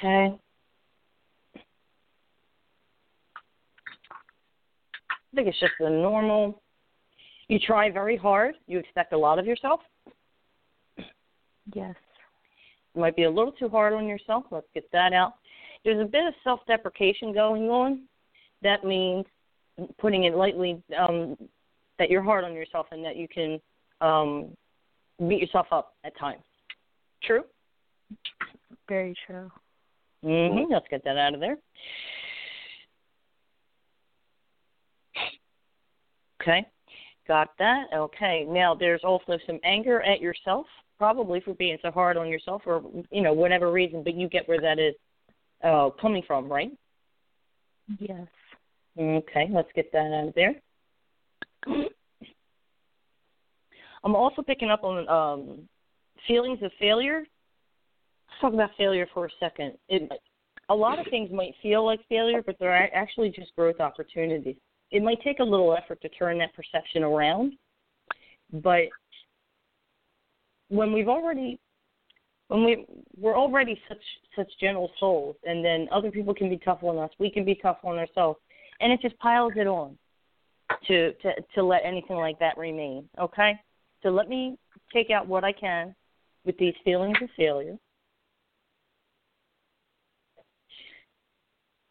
[0.00, 0.34] Okay?
[5.10, 6.62] I think it's just the normal.
[7.48, 8.54] You try very hard.
[8.66, 9.80] You expect a lot of yourself.
[11.74, 11.94] Yes.
[12.94, 14.44] You might be a little too hard on yourself.
[14.50, 15.34] Let's get that out.
[15.84, 18.02] There's a bit of self deprecation going on.
[18.62, 19.24] That means
[19.98, 21.36] putting it lightly um,
[21.98, 23.60] that you're hard on yourself and that you can
[24.00, 24.56] um,
[25.28, 26.42] beat yourself up at times.
[27.22, 27.44] True?
[28.88, 29.50] Very true.
[30.24, 30.72] Mm-hmm.
[30.72, 31.56] Let's get that out of there.
[36.40, 36.66] Okay.
[37.28, 37.84] Got that.
[37.94, 38.46] Okay.
[38.48, 40.66] Now there's also some anger at yourself,
[40.98, 44.48] probably for being so hard on yourself or you know, whatever reason, but you get
[44.48, 44.94] where that is
[45.62, 46.70] uh coming from, right?
[47.98, 48.26] Yes.
[48.98, 50.54] Okay, let's get that out of there.
[54.04, 55.68] I'm also picking up on um,
[56.26, 57.24] feelings of failure.
[58.40, 59.74] Talk about failure for a second.
[59.88, 60.10] It,
[60.70, 64.56] a lot of things might feel like failure, but they're actually just growth opportunities.
[64.90, 67.54] It might take a little effort to turn that perception around,
[68.52, 68.84] but
[70.68, 71.58] when we've already
[72.48, 72.84] when we
[73.16, 74.02] we're already such
[74.34, 77.54] such gentle souls, and then other people can be tough on us, we can be
[77.56, 78.38] tough on ourselves,
[78.80, 79.96] and it just piles it on
[80.88, 83.08] to to to let anything like that remain.
[83.20, 83.54] Okay,
[84.02, 84.56] so let me
[84.92, 85.94] take out what I can
[86.44, 87.76] with these feelings of failure.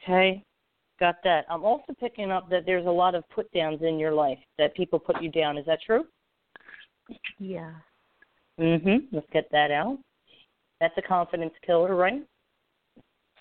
[0.09, 0.43] Okay,
[0.99, 1.45] got that.
[1.49, 4.75] I'm also picking up that there's a lot of put downs in your life that
[4.75, 5.55] people put you down.
[5.55, 6.07] Is that true?
[7.37, 7.73] Yeah.
[8.59, 9.07] Mhm.
[9.11, 9.99] Let's get that out.
[10.81, 12.25] That's a confidence killer, right?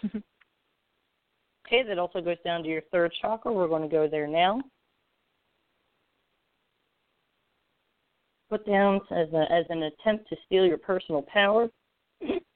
[0.15, 3.51] okay, that also goes down to your third chakra.
[3.51, 4.61] We're going to go there now.
[8.51, 11.71] Put downs as a as an attempt to steal your personal power.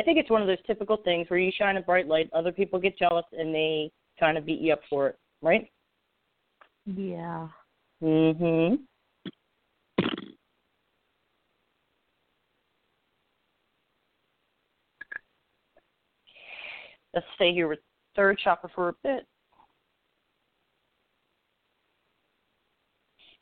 [0.00, 2.52] I think it's one of those typical things where you shine a bright light, other
[2.52, 5.70] people get jealous and they kind of beat you up for it, right?
[6.86, 7.48] Yeah.
[8.02, 8.86] Mhm.
[17.12, 17.80] Let's stay here with
[18.16, 19.26] third chakra for a bit.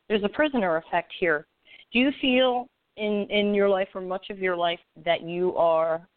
[0.08, 1.46] There's a prisoner effect here.
[1.92, 6.08] Do you feel in in your life or much of your life that you are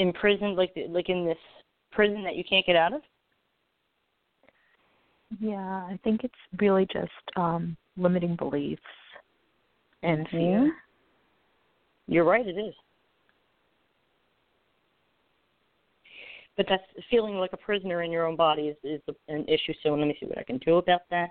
[0.00, 1.38] imprisoned, like like in this
[1.92, 3.02] prison that you can't get out of?
[5.38, 8.82] Yeah, I think it's really just um limiting beliefs
[10.02, 10.40] and fear.
[10.40, 10.70] Mhm.
[12.08, 12.74] You're right, it is.
[16.56, 19.72] But that's feeling like a prisoner in your own body is, is an issue.
[19.82, 21.30] So let me see what I can do about that.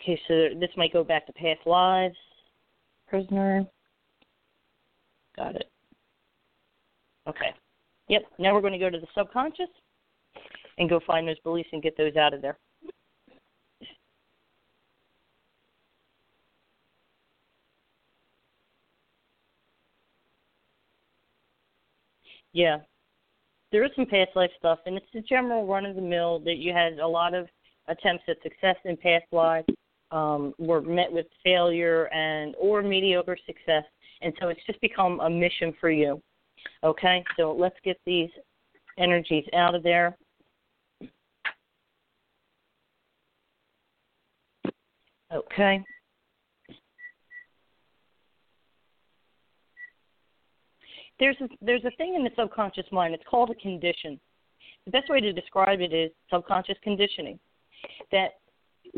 [0.00, 2.16] Okay, so this might go back to past lives.
[3.08, 3.66] Prisoner.
[5.34, 5.70] Got it.
[7.26, 7.54] Okay.
[8.08, 8.22] Yep.
[8.38, 9.68] Now we're going to go to the subconscious
[10.78, 12.58] and go find those beliefs and get those out of there.
[22.52, 22.78] Yeah.
[23.70, 26.56] There is some past life stuff, and it's the general run of the mill that
[26.56, 27.46] you had a lot of
[27.86, 29.68] attempts at success in past lives
[30.10, 33.84] um, were met with failure and or mediocre success,
[34.22, 36.22] and so it's just become a mission for you.
[36.84, 38.30] Okay, so let's get these
[38.98, 40.16] energies out of there.
[45.32, 45.82] Okay.
[51.18, 53.12] There's a, there's a thing in the subconscious mind.
[53.12, 54.20] It's called a condition.
[54.84, 57.38] The best way to describe it is subconscious conditioning.
[58.12, 58.34] That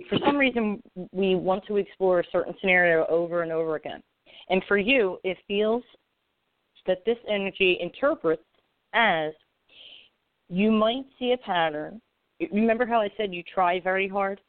[0.09, 4.03] for some reason we want to explore a certain scenario over and over again.
[4.51, 5.83] And for you, it feels
[6.87, 8.43] that this energy interprets
[8.93, 9.33] as
[10.49, 12.01] you might see a pattern.
[12.53, 14.41] Remember how I said you try very hard?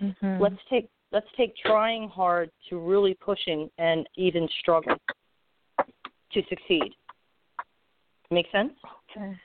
[0.00, 0.40] Mm-hmm.
[0.40, 4.96] Let's take let's take trying hard to really pushing and even struggle
[6.32, 6.94] to succeed.
[8.30, 8.72] Make sense?
[9.10, 9.36] Okay.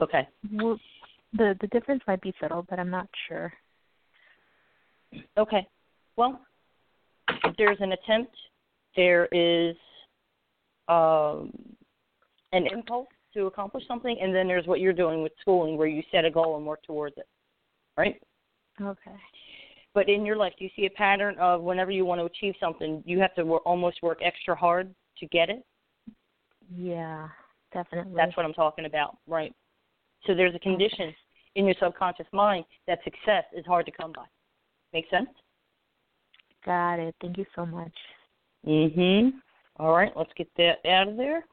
[0.00, 0.28] Okay.
[0.52, 0.78] Well,
[1.32, 3.52] the the difference might be subtle, but I'm not sure.
[5.38, 5.66] Okay.
[6.16, 6.40] Well,
[7.58, 8.34] there's an attempt.
[8.96, 9.76] There is
[10.88, 11.52] um,
[12.52, 16.02] an impulse to accomplish something, and then there's what you're doing with schooling, where you
[16.10, 17.28] set a goal and work towards it.
[17.96, 18.20] Right?
[18.80, 19.16] Okay.
[19.94, 22.54] But in your life, do you see a pattern of whenever you want to achieve
[22.60, 25.64] something, you have to work, almost work extra hard to get it?
[26.74, 27.28] Yeah,
[27.72, 28.12] definitely.
[28.14, 29.54] That's what I'm talking about, right?
[30.26, 31.14] So there's a condition
[31.54, 34.26] in your subconscious mind that success is hard to come by.
[34.92, 35.28] Make sense?
[36.64, 37.14] Got it.
[37.20, 37.94] Thank you so much.
[38.66, 39.40] Mhm.
[39.78, 41.44] All right, let's get that out of there.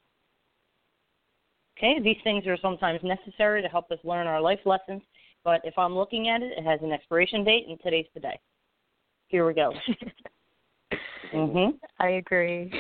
[1.78, 5.02] Okay, these things are sometimes necessary to help us learn our life lessons,
[5.44, 8.40] but if I'm looking at it, it has an expiration date, and today's the day.
[9.28, 9.74] Here we go.
[11.34, 11.74] mhm.
[12.00, 12.72] I agree.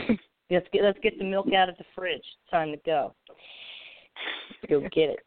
[0.49, 2.17] Let's get let's get the milk out of the fridge.
[2.17, 3.15] It's time to go.
[4.69, 5.19] Go get it.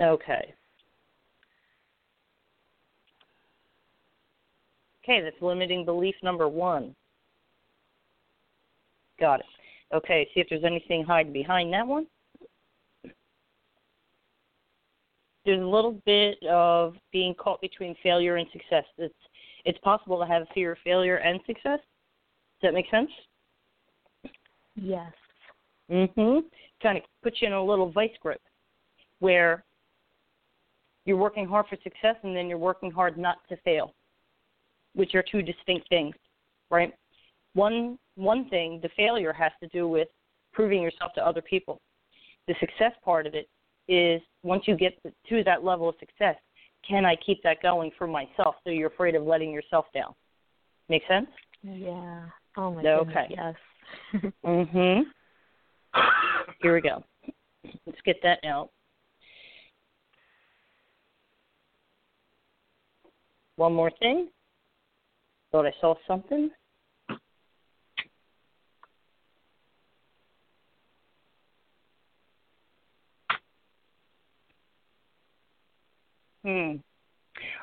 [0.00, 0.54] Okay.
[5.02, 6.94] Okay, that's limiting belief number one.
[9.18, 9.46] Got it.
[9.92, 12.06] Okay, see if there's anything hiding behind that one.
[15.44, 18.84] There's a little bit of being caught between failure and success.
[18.98, 19.14] It's
[19.64, 21.80] it's possible to have fear of failure and success.
[22.60, 23.10] Does that make sense?
[24.74, 25.12] Yes.
[25.90, 26.44] Mhm.
[26.82, 28.40] Kind of puts you in a little vice grip
[29.20, 29.64] where
[31.04, 33.94] you're working hard for success and then you're working hard not to fail,
[34.94, 36.14] which are two distinct things,
[36.70, 36.94] right?
[37.54, 40.08] One one thing, the failure has to do with
[40.52, 41.80] proving yourself to other people.
[42.46, 43.48] The success part of it
[43.88, 46.36] is once you get to that level of success,
[46.88, 48.56] can I keep that going for myself?
[48.64, 50.14] So you're afraid of letting yourself down.
[50.88, 51.28] Make sense?
[51.62, 52.26] Yeah.
[52.56, 53.26] Oh my Okay.
[53.28, 53.56] goodness.
[54.12, 54.32] Yes.
[54.44, 55.02] Mhm.
[56.60, 57.02] Here we go.
[57.86, 58.70] Let's get that out.
[63.56, 64.28] One more thing.
[65.52, 66.50] Thought I saw something.
[76.44, 76.76] Hmm.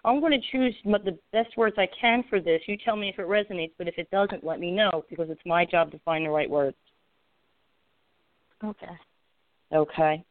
[0.03, 2.61] I'm going to choose the best words I can for this.
[2.67, 5.41] You tell me if it resonates, but if it doesn't, let me know because it's
[5.45, 6.75] my job to find the right words.
[8.63, 8.97] okay.
[9.73, 10.23] Okay.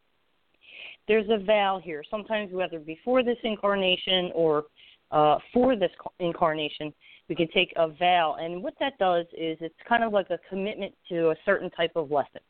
[1.08, 2.02] There's a vow here.
[2.10, 4.64] Sometimes, whether before this incarnation or
[5.10, 6.92] uh, for this incarnation,
[7.28, 8.36] we can take a vow.
[8.38, 11.92] And what that does is it's kind of like a commitment to a certain type
[11.96, 12.40] of lesson.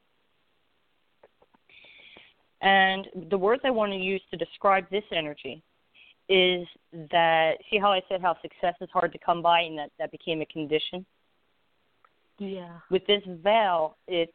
[2.61, 5.63] And the words I want to use to describe this energy
[6.31, 6.67] is
[7.11, 10.13] that see how I said how success is hard to come by and that that
[10.13, 11.05] became a condition.
[12.39, 12.79] Yeah.
[12.89, 14.33] With this veil, it's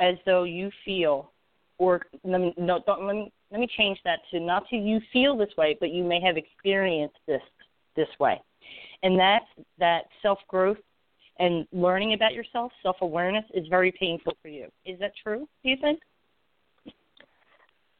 [0.00, 1.32] as though you feel,
[1.78, 5.00] or let me no, don't let me let me change that to not to you
[5.12, 7.42] feel this way, but you may have experienced this
[7.96, 8.40] this way,
[9.02, 9.44] and that's
[9.78, 10.78] that self growth
[11.40, 14.68] and learning about yourself, self awareness is very painful for you.
[14.86, 15.48] Is that true?
[15.64, 16.00] Do you think?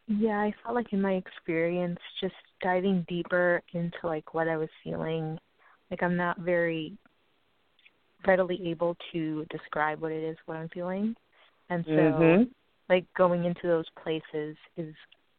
[0.07, 4.69] Yeah, I felt like in my experience, just diving deeper into like what I was
[4.83, 5.39] feeling,
[5.91, 6.97] like I'm not very
[8.27, 11.15] readily able to describe what it is what I'm feeling,
[11.71, 12.43] and so mm-hmm.
[12.89, 14.95] like going into those places is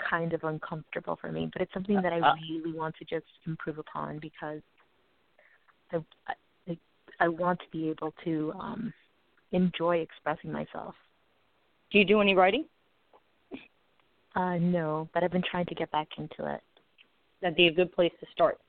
[0.09, 1.49] kind of uncomfortable for me.
[1.53, 4.61] But it's something that I Uh, really want to just improve upon because
[5.91, 5.97] I
[6.67, 6.77] I,
[7.19, 8.93] I want to be able to um
[9.51, 10.95] enjoy expressing myself.
[11.91, 12.65] Do you do any writing?
[14.35, 16.61] Uh, no, but I've been trying to get back into it.
[17.41, 18.59] That'd be a good place to start.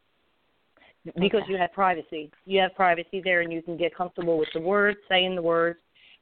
[1.18, 1.52] Because Okay.
[1.52, 2.30] you have privacy.
[2.46, 5.78] You have privacy there, and you can get comfortable with the words, saying the words,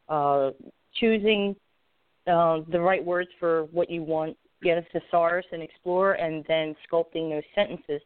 [0.08, 0.50] uh,
[0.94, 1.56] choosing
[2.26, 6.74] uh, the right words for what you want, get a thesaurus and explore, and then
[6.90, 8.00] sculpting those sentences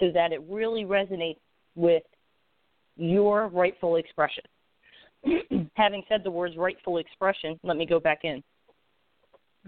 [0.00, 1.38] so that it really resonates
[1.74, 2.02] with
[2.96, 4.44] your rightful expression.
[5.74, 8.42] Having said the words rightful expression, let me go back in.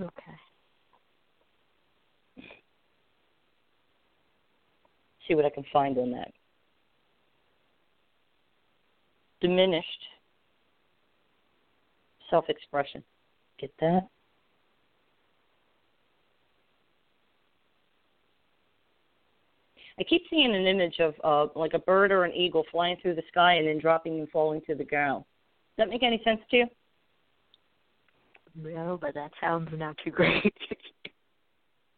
[0.01, 0.37] Okay.
[5.27, 6.33] See what I can find on that.
[9.41, 9.87] Diminished
[12.31, 13.03] self expression.
[13.61, 14.09] Get that?
[19.99, 23.15] I keep seeing an image of uh, like a bird or an eagle flying through
[23.15, 25.25] the sky and then dropping and falling to the ground.
[25.77, 26.67] Does that make any sense to you?
[28.55, 30.55] No, but that sounds not too great.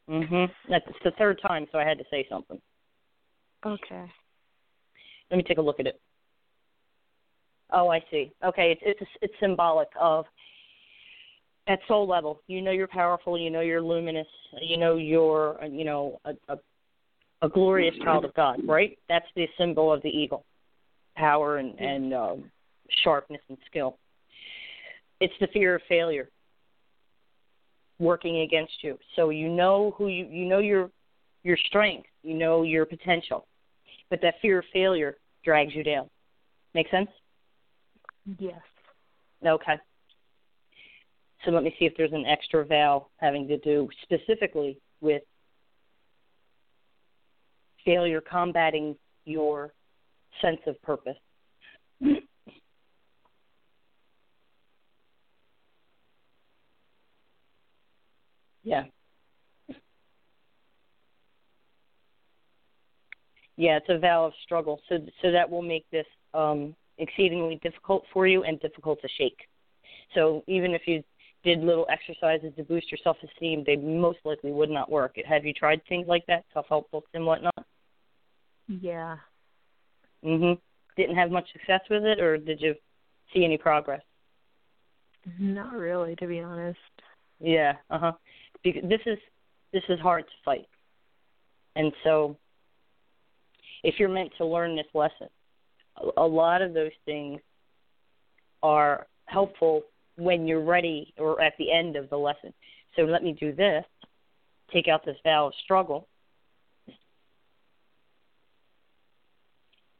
[0.08, 0.50] Mhm.
[0.70, 2.58] That's the third time, so I had to say something.
[3.64, 4.04] Okay.
[5.30, 6.00] Let me take a look at it.
[7.70, 8.32] Oh, I see.
[8.44, 10.24] Okay, it's it's it's symbolic of
[11.66, 12.40] at soul level.
[12.46, 13.38] You know you're powerful.
[13.38, 14.26] You know you're luminous.
[14.62, 16.56] You know you're you know a, a
[17.42, 18.60] a glorious child of God.
[18.66, 18.98] Right?
[19.08, 20.44] That's the symbol of the eagle,
[21.16, 22.44] power and and um,
[23.04, 23.98] sharpness and skill.
[25.20, 26.30] It's the fear of failure
[27.98, 28.98] working against you.
[29.16, 30.90] So you know who you you know your
[31.42, 32.08] your strength.
[32.28, 33.46] You know your potential
[34.10, 36.10] but that fear of failure drags you down.
[36.74, 37.08] Make sense?
[38.38, 38.60] Yes.
[39.46, 39.76] Okay.
[41.44, 45.22] So let me see if there's an extra vow having to do specifically with
[47.84, 49.72] failure combating your
[50.42, 51.16] sense of purpose.
[58.62, 58.84] yeah.
[63.58, 64.80] Yeah, it's a vow of struggle.
[64.88, 69.48] So so that will make this um, exceedingly difficult for you and difficult to shake.
[70.14, 71.02] So even if you
[71.42, 75.16] did little exercises to boost your self esteem, they most likely would not work.
[75.28, 77.66] Have you tried things like that, self help books and whatnot?
[78.68, 79.16] Yeah.
[80.24, 80.60] Mhm.
[80.96, 82.76] Didn't have much success with it, or did you
[83.34, 84.02] see any progress?
[85.40, 86.78] Not really, to be honest.
[87.40, 87.72] Yeah.
[87.90, 88.12] Uh huh.
[88.62, 89.18] Because this is
[89.72, 90.68] this is hard to fight,
[91.74, 92.36] and so
[93.82, 95.28] if you're meant to learn this lesson,
[96.16, 97.40] a, lot of those things
[98.62, 99.82] are helpful
[100.16, 102.52] when you're ready or at the end of the lesson.
[102.96, 103.84] So let me do this.
[104.72, 106.08] Take out this vow of struggle.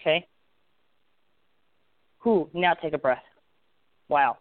[0.01, 0.27] Okay.
[2.23, 3.23] Whew, now take a breath.
[4.09, 4.39] Wow.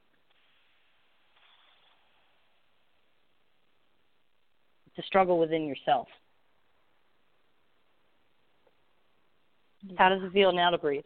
[4.87, 6.07] It's a struggle within yourself.
[9.97, 11.03] How does it feel now to breathe?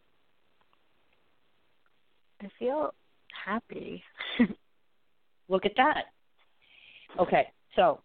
[2.42, 2.94] I feel
[3.46, 4.04] happy.
[5.50, 6.06] Look at that.
[7.20, 8.00] Okay, so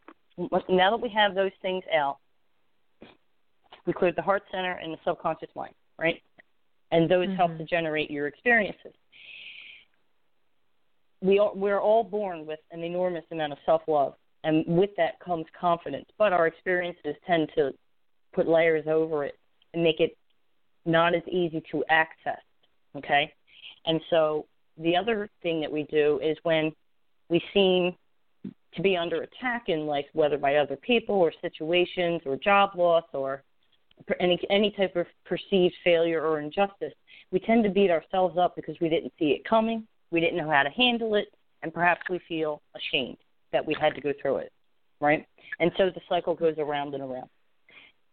[0.69, 2.19] now that we have those things out,
[3.87, 6.23] we cleared the heart center and the subconscious mind, right?
[6.91, 7.59] And those help Mhm.
[7.59, 8.95] to generate your experiences.
[11.23, 15.19] We are, we're all born with an enormous amount of self love, and with that
[15.21, 16.11] comes confidence.
[16.19, 17.73] But our experiences tend to
[18.33, 19.39] put layers over it
[19.73, 20.17] and make it
[20.87, 22.41] not as easy to access.
[22.97, 23.33] Okay,
[23.87, 24.47] and so
[24.79, 26.73] the other thing that we do is when
[27.29, 27.95] we seem
[28.75, 33.05] to be under attack in life, whether by other people or situations or job loss
[33.13, 33.43] or
[34.21, 36.93] any any type of perceived failure or injustice,
[37.31, 40.51] we tend to beat ourselves up because we didn't see it coming, we didn't know
[40.51, 41.29] how to handle it,
[41.63, 43.17] and perhaps we feel ashamed
[43.53, 44.53] that we had to go through it,
[45.01, 45.27] right?
[45.61, 47.29] And so the cycle goes around and around.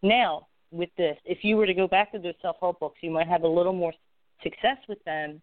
[0.02, 3.12] Now, with this, if you were to go back to those self help books, you
[3.12, 3.94] might have a little more
[4.42, 5.42] success with them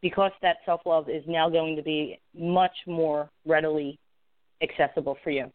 [0.00, 3.98] because that self love is now going to be much more readily
[4.62, 5.50] accessible for you.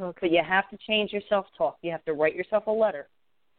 [0.00, 0.18] Okay.
[0.20, 1.78] But you have to change your self talk.
[1.82, 3.08] You have to write yourself a letter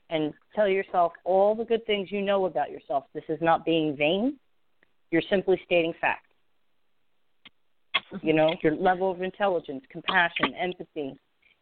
[0.10, 3.06] and tell yourself all the good things you know about yourself.
[3.14, 4.38] This is not being vain.
[5.12, 6.28] You're simply stating facts.
[8.22, 11.18] You know, your level of intelligence, compassion, empathy,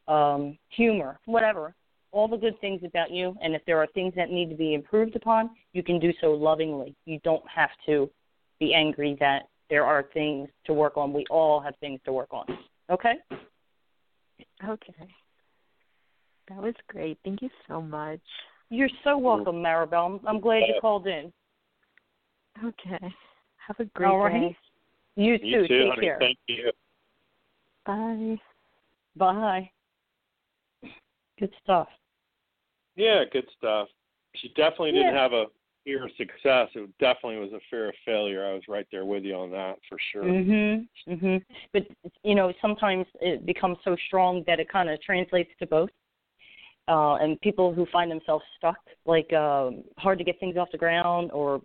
[0.07, 1.73] um, humor, whatever.
[2.11, 4.73] All the good things about you, and if there are things that need to be
[4.73, 6.95] improved upon, you can do so lovingly.
[7.05, 8.09] You don't have to
[8.59, 11.13] be angry that there are things to work on.
[11.13, 12.45] We all have things to work on.
[12.89, 13.13] Okay?
[14.67, 15.07] Okay.
[16.49, 17.17] That was great.
[17.23, 18.19] Thank you so much.
[18.69, 20.19] You're so welcome, Maribel.
[20.19, 21.31] I'm, I'm glad you called in.
[22.63, 23.13] Okay.
[23.67, 24.49] Have a great All right.
[24.49, 24.57] day.
[25.15, 25.45] You too.
[25.45, 26.01] You too, Take honey.
[26.01, 26.17] care.
[26.19, 26.71] Thank you.
[27.85, 28.37] Bye.
[29.15, 29.71] Bye.
[31.39, 31.87] Good stuff.
[32.95, 33.87] Yeah, good stuff.
[34.35, 35.21] She definitely didn't Yeah.
[35.21, 35.47] have a
[35.83, 36.69] fear of success.
[36.75, 38.45] It definitely was a fear of failure.
[38.45, 40.23] I was right there with you on that for sure.
[40.23, 40.87] Mhm.
[41.07, 41.43] Mhm.
[41.71, 41.87] But
[42.23, 45.91] you know, sometimes it becomes so strong that it kind of translates to both.
[46.87, 50.77] Uh, and people who find themselves stuck, like um, hard to get things off the
[50.77, 51.61] ground, or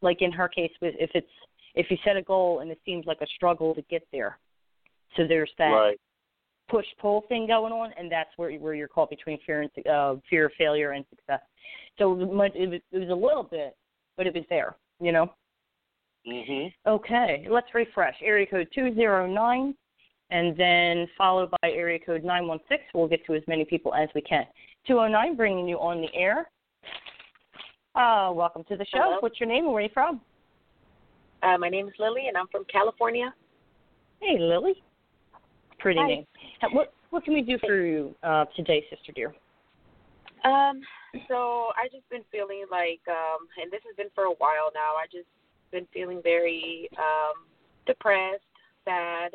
[0.00, 1.30] like in her case, with if it's
[1.74, 4.38] if you set a goal and it seems like a struggle to get there,
[5.16, 6.00] so there's that Right.
[6.68, 10.16] Push pull thing going on, and that's where where you're caught between fear and uh,
[10.28, 11.40] fear of failure and success.
[11.98, 13.76] So it was, it was it was a little bit,
[14.16, 15.32] but it was there, you know.
[16.26, 16.72] Mhm.
[16.86, 18.16] Okay, let's refresh.
[18.22, 19.74] Area code 209
[20.30, 22.78] and then followed by area code 916.
[22.94, 24.44] We'll get to as many people as we can.
[24.86, 26.50] 209 bringing you on the air.
[27.94, 28.98] Uh, welcome to the show.
[29.02, 29.16] Hello.
[29.20, 30.20] What's your name and where are you from?
[31.42, 33.32] Uh, my name is Lily, and I'm from California.
[34.20, 34.82] Hey, Lily.
[35.78, 36.06] Pretty Hi.
[36.06, 36.24] name.
[36.72, 39.34] What what can we do for you uh, today, sister dear?
[40.44, 40.80] Um,
[41.26, 44.94] so I just been feeling like, um, and this has been for a while now.
[44.96, 45.26] I just
[45.70, 47.46] been feeling very um,
[47.86, 48.42] depressed,
[48.84, 49.34] sad,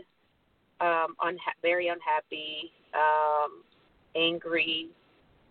[0.80, 3.64] um, unha- very unhappy, um,
[4.16, 4.90] angry,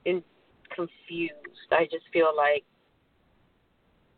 [0.06, 0.22] and
[0.74, 1.70] confused.
[1.70, 2.64] I just feel like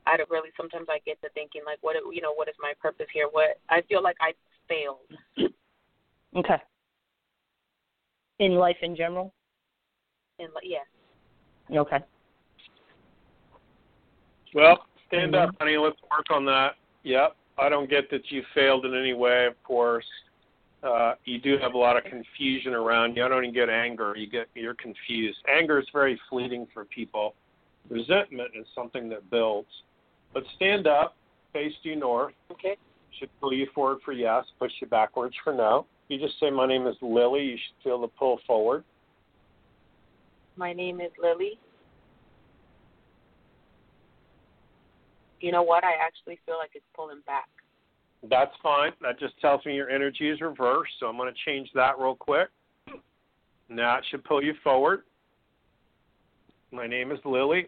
[0.06, 0.50] I don't really.
[0.56, 3.28] Sometimes I get to thinking like, what you know, what is my purpose here?
[3.30, 4.32] What I feel like I
[4.68, 5.50] failed.
[6.36, 6.56] Okay.
[8.38, 9.32] In life in general?
[10.38, 10.78] And like, yeah,
[11.80, 11.98] Okay.
[14.54, 15.48] Well, stand Mhm.
[15.48, 15.76] up, honey.
[15.76, 16.76] Let's work on that.
[17.04, 17.36] Yep.
[17.58, 20.06] I don't get that you failed in any way, of course.
[20.82, 23.24] Uh, you do have a lot of confusion around you.
[23.24, 24.14] I don't even get anger.
[24.16, 25.38] You get you're confused.
[25.48, 27.34] Anger is very fleeting for people.
[27.88, 29.82] Resentment is something that builds.
[30.32, 31.16] But stand up,
[31.52, 32.34] face due north.
[32.50, 32.76] okay.
[33.12, 35.86] Should pull you forward for yes, push you backwards for no.
[36.08, 37.42] You just say, My name is Lily.
[37.42, 38.84] You should feel the pull forward.
[40.56, 41.58] My name is Lily.
[45.40, 45.84] You know what?
[45.84, 47.48] I actually feel like it's pulling back.
[48.30, 48.92] That's fine.
[49.02, 52.14] That just tells me your energy is reversed, so I'm going to change that real
[52.14, 52.48] quick.
[53.68, 55.02] Now it should pull you forward.
[56.70, 57.66] My name is Lily.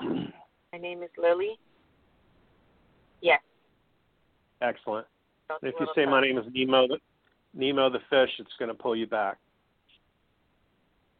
[0.00, 1.58] My name is Lily.
[3.22, 3.40] Yes.
[4.60, 5.06] Excellent.
[5.62, 6.86] If you say my name is Nemo
[7.54, 9.38] Nemo the fish, it's going to pull you back.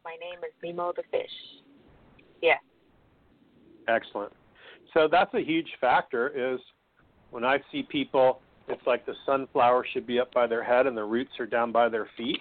[0.05, 1.31] My name is Nemo the fish.
[2.43, 2.61] Yes.
[3.89, 4.33] Excellent.
[4.95, 6.61] So that's a huge factor is
[7.31, 10.97] when I see people it's like the sunflower should be up by their head and
[10.97, 12.41] the roots are down by their feet.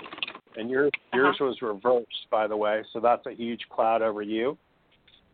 [0.58, 4.58] And yours yours was reversed by the way, so that's a huge cloud over you.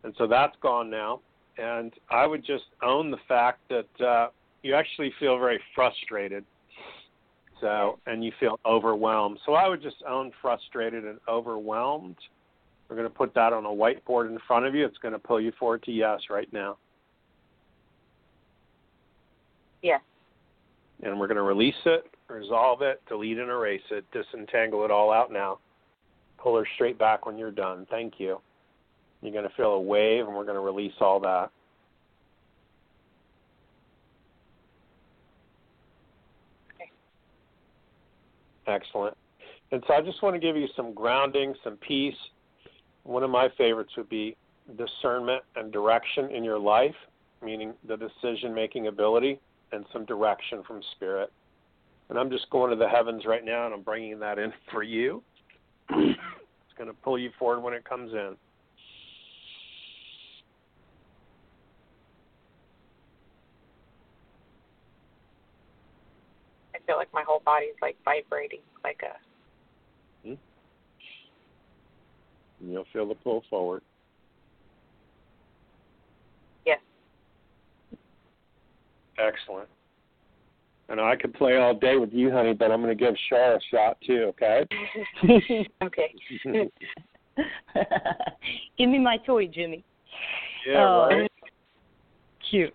[0.04, 1.20] And so that's gone now.
[1.56, 4.28] And I would just own the fact that uh
[4.62, 6.44] you actually feel very frustrated.
[7.64, 9.38] So and you feel overwhelmed.
[9.46, 12.16] So I would just own frustrated and overwhelmed.
[12.88, 14.84] We're going to put that on a whiteboard in front of you.
[14.84, 16.76] It's going to pull you forward to yes right now.
[19.80, 20.02] Yes.
[21.02, 25.10] And we're going to release it, resolve it, delete and erase it, disentangle it all
[25.10, 25.58] out now.
[26.36, 27.86] Pull her straight back when you're done.
[27.90, 28.42] Thank you.
[29.22, 31.50] You're going to feel a wave, and we're going to release all that.
[38.66, 39.16] Excellent.
[39.72, 42.14] And so I just want to give you some grounding, some peace.
[43.02, 44.36] One of my favorites would be
[44.78, 46.94] discernment and direction in your life,
[47.42, 49.40] meaning the decision making ability
[49.72, 51.32] and some direction from spirit.
[52.08, 54.82] And I'm just going to the heavens right now and I'm bringing that in for
[54.82, 55.22] you.
[55.90, 56.18] it's
[56.78, 58.36] going to pull you forward when it comes in.
[66.74, 69.16] I feel like my whole body is like vibrating, like a
[72.60, 73.82] And you'll feel the pull forward.
[76.64, 76.78] yes.
[79.18, 79.68] Excellent.
[80.88, 83.56] And I could play all day with you, honey, but I'm going to give Char
[83.56, 84.64] a shot too, okay?
[85.82, 86.14] Okay.
[88.78, 89.82] Give me my toy, Jimmy.
[90.66, 91.30] yeah, Oh, right.
[92.50, 92.74] Cute.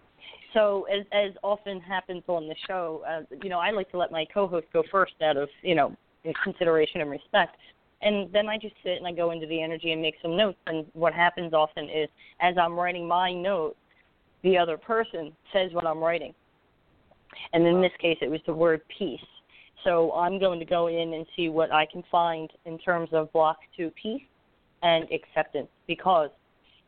[0.54, 4.12] So as as often happens on the show, uh, you know, I like to let
[4.12, 5.96] my co-host go first out of you know
[6.44, 7.56] consideration and respect,
[8.02, 10.58] and then I just sit and I go into the energy and make some notes.
[10.68, 12.10] And what happens often is,
[12.42, 13.76] as I'm writing my note,
[14.44, 16.34] the other person says what I'm writing,
[17.54, 19.20] and in this case, it was the word peace.
[19.84, 23.32] So I'm going to go in and see what I can find in terms of
[23.32, 24.22] block to peace
[24.82, 26.30] and acceptance because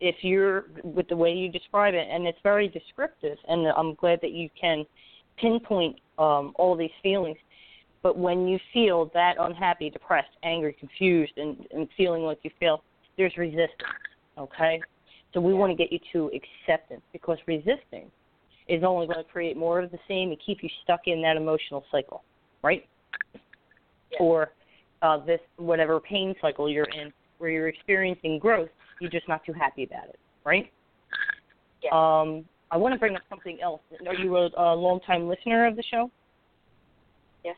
[0.02, 4.20] if you're with the way you describe it, and it's very descriptive, and I'm glad
[4.24, 4.84] that you can
[5.38, 7.38] pinpoint um, all these feelings.
[8.02, 12.84] But when you feel that unhappy, depressed, angry, confused, and, and feeling like you feel,
[13.16, 13.70] there's resistance.
[14.40, 14.82] Okay,
[15.34, 18.10] so we want to get you to acceptance because resisting
[18.68, 21.38] is only going to create more of the same and keep you stuck in that
[21.38, 22.24] emotional cycle,
[22.64, 22.88] right?
[23.34, 24.18] Yeah.
[24.20, 24.52] Or
[25.04, 28.70] uh, this whatever pain cycle you're in, where you're experiencing growth
[29.02, 30.72] you're just not too happy about it, right?
[31.84, 31.90] Yeah.
[31.92, 33.82] Um, I want to bring up something else.
[34.08, 36.10] Are you a, a long-time listener of the show?
[37.44, 37.58] Yes.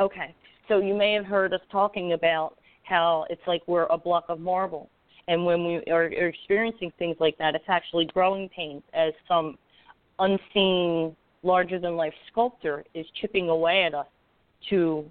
[0.00, 0.34] Okay.
[0.66, 4.40] So you may have heard us talking about how it's like we're a block of
[4.40, 4.88] marble.
[5.28, 9.58] And when we are, are experiencing things like that, it's actually growing pains as some
[10.18, 14.06] unseen, larger than life sculptor is chipping away at us
[14.70, 15.04] to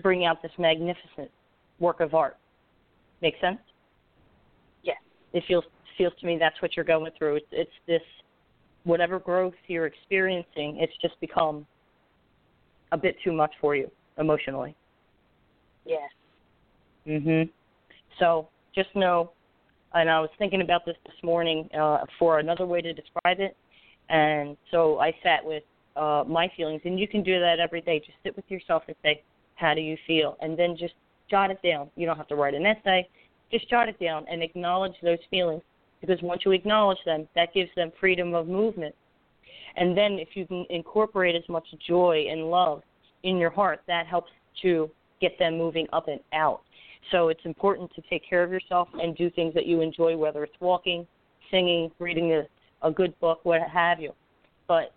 [0.00, 1.30] bring out this magnificent
[1.80, 2.36] work of art.
[3.20, 3.58] Make sense?
[5.32, 5.64] It feels
[5.96, 7.36] feels to me that's what you're going through.
[7.36, 8.02] It's it's this
[8.84, 11.66] whatever growth you're experiencing, it's just become
[12.92, 14.74] a bit too much for you emotionally.
[15.84, 16.10] Yes.
[17.06, 17.50] Mhm.
[18.18, 19.32] So just know,
[19.94, 23.56] and I was thinking about this this morning uh, for another way to describe it,
[24.08, 25.64] and so I sat with
[25.96, 27.98] uh, my feelings, and you can do that every day.
[27.98, 29.22] Just sit with yourself and say,
[29.56, 30.94] "How do you feel?" and then just
[31.30, 31.90] jot it down.
[31.96, 33.08] You don't have to write an essay
[33.50, 35.62] just jot it down and acknowledge those feelings
[36.00, 38.94] because once you acknowledge them, that gives them freedom of movement.
[39.76, 42.82] And then if you can incorporate as much joy and love
[43.22, 44.30] in your heart, that helps
[44.62, 44.90] to
[45.20, 46.60] get them moving up and out.
[47.10, 50.44] So it's important to take care of yourself and do things that you enjoy, whether
[50.44, 51.06] it's walking,
[51.50, 54.12] singing, reading a, a good book, what have you.
[54.66, 54.92] But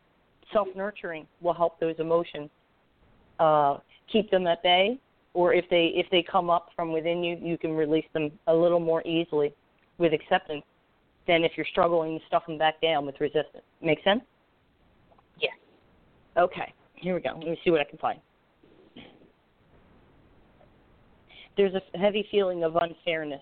[0.51, 2.49] self nurturing will help those emotions
[3.39, 3.77] uh,
[4.11, 4.99] keep them at bay
[5.33, 8.53] or if they if they come up from within you, you can release them a
[8.53, 9.53] little more easily
[9.97, 10.63] with acceptance
[11.27, 13.63] than if you're struggling to stuff them back down with resistance.
[13.81, 14.21] Make sense?
[15.39, 15.53] Yes.
[16.37, 16.73] Okay.
[16.95, 17.33] Here we go.
[17.37, 18.19] Let me see what I can find.
[21.57, 23.41] There's a heavy feeling of unfairness.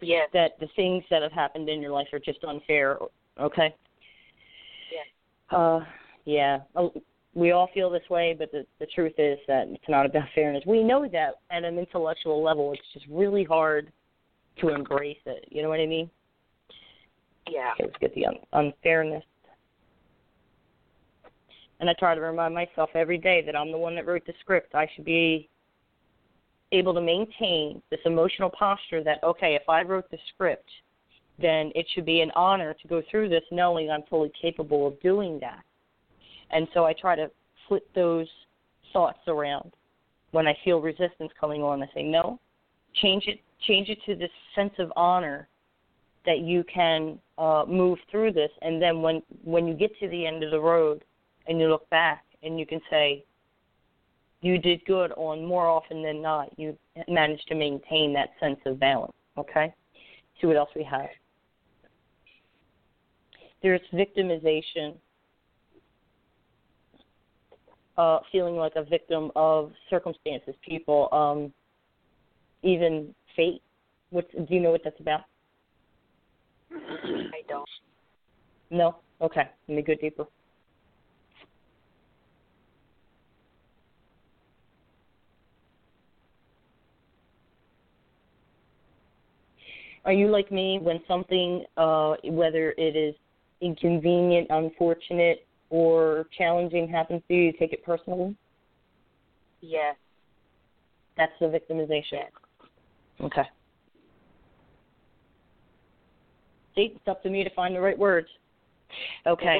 [0.00, 0.28] Yes.
[0.32, 2.98] That the things that have happened in your life are just unfair.
[3.40, 3.74] Okay.
[4.92, 5.06] Yes.
[5.50, 5.80] Uh,
[6.24, 6.58] yeah
[7.38, 10.64] we all feel this way, but the, the truth is that it's not about fairness.
[10.66, 13.92] We know that at an intellectual level, it's just really hard
[14.60, 15.46] to embrace it.
[15.48, 16.10] You know what I mean?
[17.48, 17.72] Yeah.
[17.74, 19.22] Okay, let's get the un- unfairness.
[21.78, 24.34] And I try to remind myself every day that I'm the one that wrote the
[24.40, 24.74] script.
[24.74, 25.48] I should be
[26.72, 30.68] able to maintain this emotional posture that, okay, if I wrote the script,
[31.40, 35.00] then it should be an honor to go through this knowing I'm fully capable of
[35.00, 35.62] doing that.
[36.50, 37.30] And so I try to
[37.66, 38.28] flip those
[38.92, 39.72] thoughts around.
[40.32, 42.38] When I feel resistance coming on, I say, no,
[42.94, 45.48] change it, change it to this sense of honor
[46.26, 48.50] that you can uh, move through this.
[48.62, 51.04] And then when when you get to the end of the road
[51.46, 53.24] and you look back and you can say,
[54.40, 56.56] you did good on more often than not.
[56.58, 56.76] You
[57.08, 59.14] managed to maintain that sense of balance.
[59.36, 59.72] Okay.
[60.40, 61.08] See what else we have.
[63.62, 64.94] There's victimization
[67.98, 71.52] uh, feeling like a victim of circumstances, people, um,
[72.62, 73.60] even fate.
[74.10, 75.22] What do you know what that's about?
[76.72, 77.68] I don't.
[78.70, 78.96] No.
[79.20, 79.48] Okay.
[79.68, 80.26] Let me go deeper.
[90.04, 93.14] Are you like me when something, uh, whether it is
[93.60, 98.34] inconvenient, unfortunate, or challenging happens to you, you take it personally?
[99.60, 99.96] Yes.
[101.16, 102.12] That's the victimization.
[102.12, 102.30] Yes.
[103.20, 103.42] Okay.
[106.74, 108.28] See, it's up to me to find the right words.
[109.26, 109.58] Okay.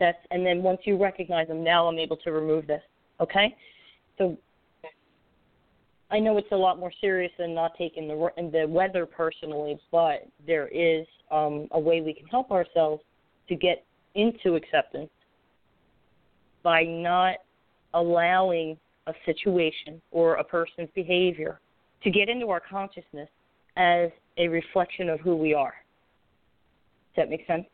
[0.00, 2.82] That's and then once you recognize them, now I'm able to remove this.
[3.20, 3.54] Okay.
[4.18, 4.36] So
[6.10, 10.26] I know it's a lot more serious than not taking the the weather personally, but
[10.46, 13.02] there is um, a way we can help ourselves
[13.48, 13.84] to get
[14.14, 15.10] into acceptance
[16.62, 17.36] by not
[17.92, 21.60] allowing a situation or a person's behavior
[22.02, 23.28] to get into our consciousness
[23.76, 25.74] as a reflection of who we are.
[27.14, 27.66] Does that make sense?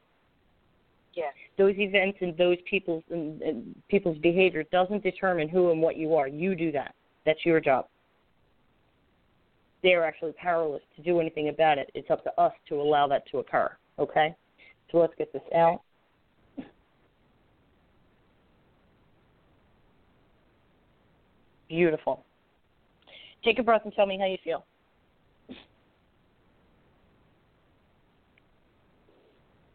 [1.14, 1.32] Yes.
[1.58, 6.14] Those events and those people's and, and people's behavior doesn't determine who and what you
[6.14, 6.28] are.
[6.28, 6.94] You do that.
[7.26, 7.86] That's your job.
[9.82, 11.90] They're actually powerless to do anything about it.
[11.94, 13.70] It's up to us to allow that to occur.
[13.98, 14.34] Okay?
[14.92, 15.82] So let's get this out.
[21.70, 22.24] Beautiful.
[23.44, 24.66] Take a breath and tell me how you feel.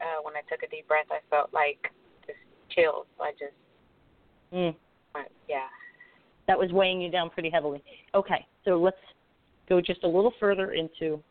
[0.01, 1.79] Uh, when I took a deep breath, I felt like
[2.27, 2.37] just
[2.69, 3.07] chills.
[3.19, 3.53] I just,
[4.51, 4.75] Mm.
[5.15, 5.69] went, yeah.
[6.47, 7.81] That was weighing you down pretty heavily.
[8.13, 8.99] Okay, so let's
[9.69, 11.23] go just a little further into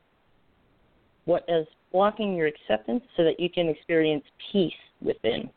[1.27, 5.51] what is blocking your acceptance so that you can experience peace within.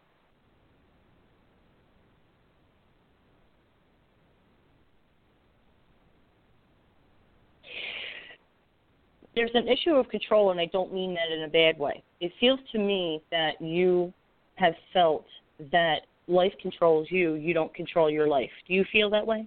[9.37, 12.01] There's an issue of control, and I don't mean that in a bad way.
[12.21, 14.11] It feels to me that you
[14.55, 15.27] have felt
[15.71, 18.49] that life controls you, you don't control your life.
[18.67, 19.45] Do you feel that way?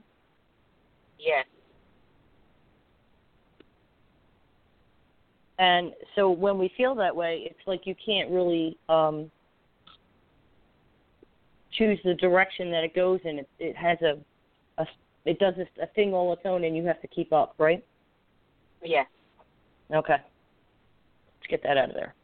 [1.19, 1.45] Yes.
[5.59, 9.29] And so when we feel that way, it's like you can't really um,
[11.73, 13.41] choose the direction that it goes in.
[13.41, 14.19] It, it has a,
[14.81, 14.87] a,
[15.25, 17.85] it does a, a thing all its own, and you have to keep up, right?
[18.85, 19.09] Yes.
[19.93, 20.13] Okay.
[20.13, 22.15] Let's get that out of there.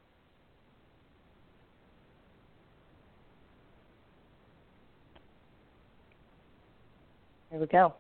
[7.51, 7.95] There we go.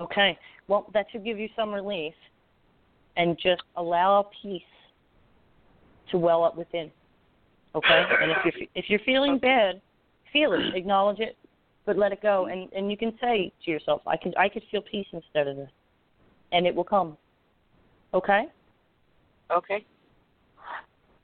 [0.00, 0.36] Okay.
[0.68, 2.14] Well, that should give you some relief
[3.16, 4.62] and just allow peace
[6.10, 6.90] to well up within.
[7.74, 8.04] Okay?
[8.20, 9.80] And if you're if you're feeling bad,
[10.32, 11.36] feel it, acknowledge it,
[11.86, 14.62] but let it go and and you can say to yourself, I can I could
[14.70, 15.70] feel peace instead of this.
[16.52, 17.16] And it will come.
[18.12, 18.44] Okay?
[19.50, 19.84] Okay.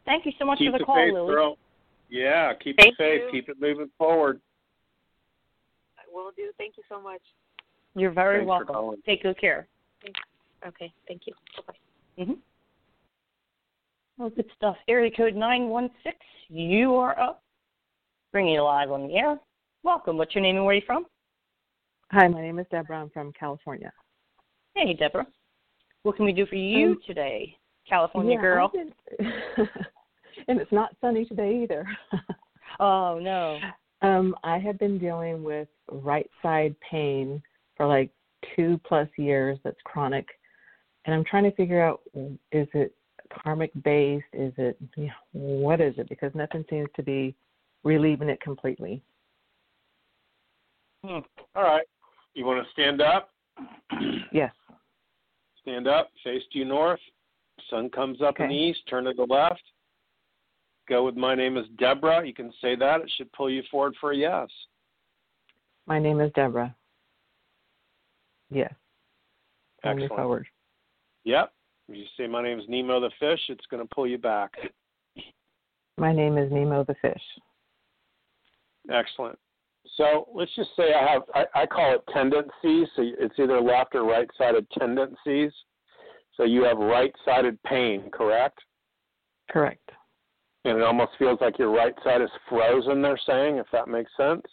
[0.05, 1.33] Thank you so much keep for the, the call, faith, Lily.
[1.33, 1.59] girl.
[2.09, 3.21] Yeah, keep Thank the faith.
[3.27, 3.31] you.
[3.33, 4.41] Keep it moving forward.
[5.99, 6.51] I will do.
[6.59, 7.21] Thank you so much.
[7.95, 9.01] You're very Thanks welcome.
[9.07, 9.67] Take good care.
[10.67, 10.93] Okay.
[11.09, 11.35] Thank you.
[11.57, 12.23] Bye-bye.
[12.25, 12.33] Mm-hmm.
[14.19, 14.77] Well, good stuff.
[14.89, 16.13] Area code 916,
[16.51, 17.43] you are up.
[18.33, 19.39] Bringing you live on the air.
[19.83, 20.19] Welcome.
[20.19, 21.07] What's your name and where are you from?
[22.13, 23.01] Hi, my name is Deborah.
[23.01, 23.93] I'm from California.
[24.75, 25.27] Hey, Deborah.
[26.03, 27.57] What can we do for you Um, today,
[27.91, 28.73] California yeah, girl?
[28.73, 28.93] Been-
[30.49, 31.87] and it's not sunny today either.
[32.79, 33.59] Oh, no.
[34.01, 37.43] um, I have been dealing with right side pain
[37.77, 38.11] for like
[38.57, 39.59] two plus years.
[39.65, 40.27] That's chronic,
[41.05, 42.01] and I'm trying to figure out
[42.53, 42.95] is it
[43.43, 44.25] karmic based?
[44.33, 46.09] Is it you know, what is it?
[46.09, 47.35] Because nothing seems to be
[47.83, 49.03] relieving it completely.
[51.05, 51.19] Hmm.
[51.55, 51.87] All right.
[52.35, 53.31] You want to stand up?
[54.33, 54.53] Yes.
[55.63, 57.01] Stand up, face due north.
[57.69, 59.63] Sun comes up in the east, turn to the left.
[60.89, 62.27] Go with my name is Deborah.
[62.27, 63.01] You can say that.
[63.01, 64.49] It should pull you forward for a yes.
[65.87, 66.75] My name is Deborah.
[68.51, 68.73] Yes.
[69.83, 70.13] Pull Excellent.
[70.13, 70.47] forward.
[71.25, 71.53] Yep.
[71.89, 74.53] If you say my name is Nemo the fish, it's going to pull you back.
[75.97, 77.23] My name is Nemo the fish.
[78.93, 79.39] Excellent.
[79.97, 82.89] So let's just say I have, I, I call it tendencies.
[82.97, 85.53] So it's either left or right sided tendencies.
[86.41, 88.59] So you have right sided pain, correct?
[89.51, 89.91] Correct.
[90.65, 94.11] And it almost feels like your right side is frozen, they're saying, if that makes
[94.17, 94.47] sense.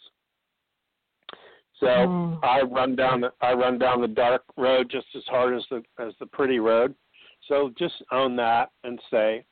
[1.80, 2.40] So Mm.
[2.44, 5.82] I run down the I run down the dark road just as hard as the
[5.98, 6.94] as the pretty road.
[7.46, 9.46] So just own that and say,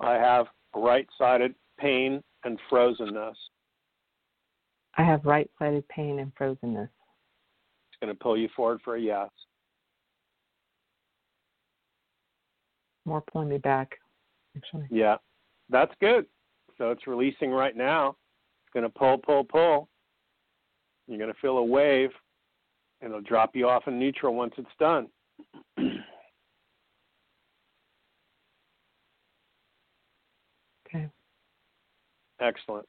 [0.00, 3.36] I have right sided pain and frozenness.
[4.96, 6.88] I have right sided pain and frozenness.
[6.88, 9.30] It's going to pull you forward for a yes.
[13.06, 13.92] More pulling me back,
[14.56, 14.86] actually.
[14.90, 15.16] Yeah,
[15.70, 16.26] that's good.
[16.76, 18.10] So it's releasing right now.
[18.10, 19.88] It's going to pull, pull, pull.
[21.06, 22.10] You're going to feel a wave,
[23.00, 25.08] and it'll drop you off in neutral once it's done.
[30.88, 31.08] Okay.
[32.40, 32.86] Excellent.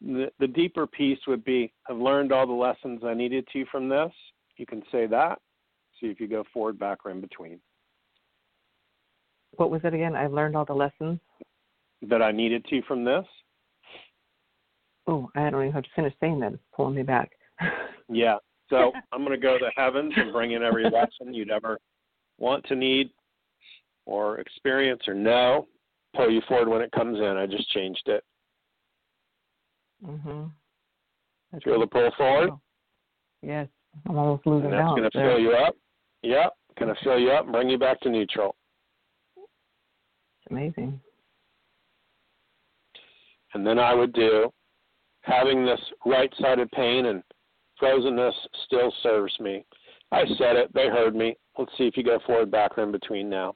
[0.00, 3.86] The, the deeper piece would be I've learned all the lessons I needed to from
[3.86, 4.10] this.
[4.56, 5.38] You can say that.
[6.00, 7.60] See if you go forward, back, or in between.
[9.58, 10.14] What was it again?
[10.14, 11.18] I've learned all the lessons.
[12.08, 13.24] That I needed to from this.
[15.08, 16.52] Oh, I don't even have to finish saying that.
[16.52, 17.32] It's pulling me back.
[18.10, 18.36] Yeah.
[18.70, 21.78] So I'm going to go to heavens and bring in every lesson you'd ever
[22.38, 23.10] want to need
[24.06, 25.68] or experience or know.
[26.16, 27.36] Pull you forward when it comes in.
[27.36, 28.24] I just changed it.
[30.02, 30.50] mhm.
[31.52, 32.50] That's Feel the pull forward?
[33.42, 33.68] Yes.
[34.08, 35.76] I'm almost losing And that's balance going to fill you up.
[36.22, 36.54] Yep.
[36.78, 38.56] Going to fill you up and bring you back to neutral.
[40.50, 41.00] Amazing.
[43.54, 44.52] And then I would do
[45.22, 47.22] having this right sided pain and
[47.80, 48.32] frozenness
[48.66, 49.64] still serves me.
[50.10, 51.36] I said it, they heard me.
[51.58, 53.54] Let's see if you go forward, back, or in between now.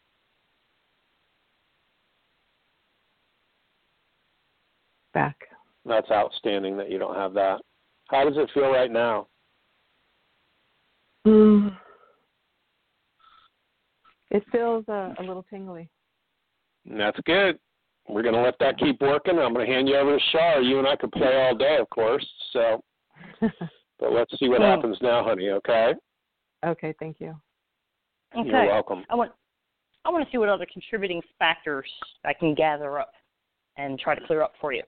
[5.14, 5.36] Back.
[5.84, 7.61] That's outstanding that you don't have that.
[8.09, 9.28] How does it feel right now?
[11.26, 11.76] Mm.
[14.30, 15.88] It feels uh, a little tingly.
[16.87, 17.59] That's good.
[18.09, 19.39] We're going to let that keep working.
[19.39, 20.61] I'm going to hand you over to Char.
[20.61, 22.26] You and I could play all day, of course.
[22.53, 22.83] So,
[23.41, 24.66] but let's see what Cool.
[24.66, 25.51] happens now, honey.
[25.51, 25.95] Okay.
[26.66, 27.35] okay, thank you.
[28.37, 28.49] Okay.
[28.49, 29.05] You're welcome.
[29.11, 29.33] I want
[30.05, 31.89] I want to see what other contributing factors
[32.24, 33.12] I can gather up
[33.76, 34.83] and try to clear up for you.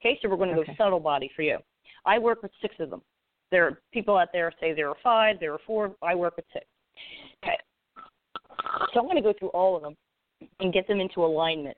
[0.00, 0.72] Okay, so we're going to Okay.
[0.76, 1.58] go subtle body for you.
[2.04, 3.02] I work with six of them.
[3.52, 5.94] There are people out there say there are five, there are four.
[6.02, 6.66] I work with six.
[7.44, 7.56] Okay.
[8.92, 9.96] So I'm going to go through all of them
[10.60, 11.76] and get them into alignment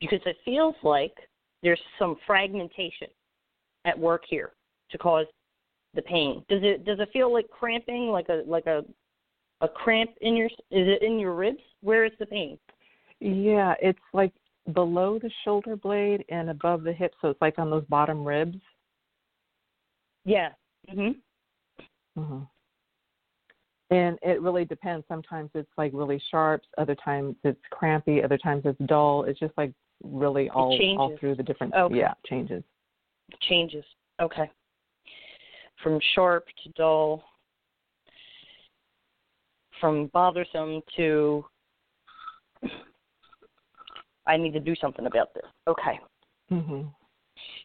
[0.00, 1.14] because it feels like
[1.62, 3.08] there's some fragmentation
[3.84, 4.52] at work here
[4.90, 5.26] to cause
[5.94, 6.44] the pain.
[6.48, 8.84] Does it does it feel like cramping, like a like a
[9.60, 11.62] a cramp in your is it in your ribs?
[11.80, 12.58] Where is the pain?
[13.20, 14.32] Yeah, it's like
[14.72, 18.58] below the shoulder blade and above the hip, so it's like on those bottom ribs.
[20.24, 20.50] Yeah.
[20.92, 21.16] Mhm.
[22.16, 22.42] hmm
[23.90, 25.04] And it really depends.
[25.08, 26.62] Sometimes it's like really sharp.
[26.78, 28.22] Other times it's crampy.
[28.22, 29.24] Other times it's dull.
[29.24, 29.72] It's just like
[30.02, 31.74] really all all through the different.
[31.74, 31.96] Okay.
[31.96, 32.62] Yeah, changes.
[33.48, 33.84] Changes.
[34.20, 34.50] Okay.
[35.82, 37.22] From sharp to dull.
[39.80, 41.44] From bothersome to
[44.26, 45.44] I need to do something about this.
[45.68, 46.00] Okay.
[46.48, 46.82] hmm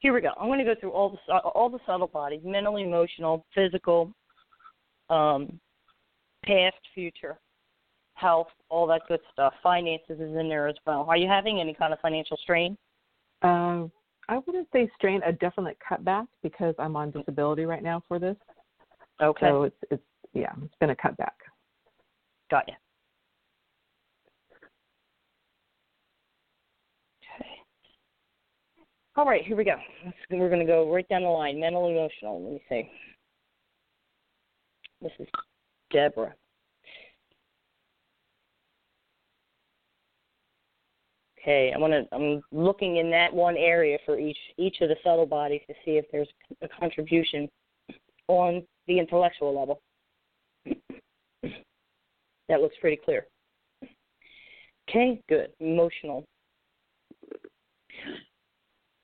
[0.01, 0.29] Here we go.
[0.39, 4.13] I'm going to go through all the all the subtle bodies: mental, emotional, physical,
[5.09, 5.59] um,
[6.45, 7.39] past, future,
[8.13, 9.53] health, all that good stuff.
[9.63, 11.05] Finances is in there as well.
[11.09, 12.77] Are you having any kind of financial strain?
[13.41, 13.85] Uh,
[14.27, 18.35] I wouldn't say strain, a definite cutback because I'm on disability right now for this.
[19.21, 21.33] Okay, So it's it's yeah, it's been a cutback.
[22.51, 22.75] got you.
[27.35, 27.49] Okay.
[29.15, 29.75] All right, here we go.
[30.05, 31.59] Let's, we're going to go right down the line.
[31.59, 32.43] Mental, emotional.
[32.43, 32.89] Let me see.
[35.01, 35.27] This is
[35.91, 36.33] Deborah.
[41.41, 45.25] Okay, I'm gonna I'm looking in that one area for each each of the subtle
[45.25, 46.27] bodies to see if there's
[46.61, 47.49] a contribution
[48.27, 49.81] on the intellectual level.
[52.49, 53.25] that looks pretty clear.
[54.89, 55.49] Okay, good.
[55.59, 56.25] Emotional.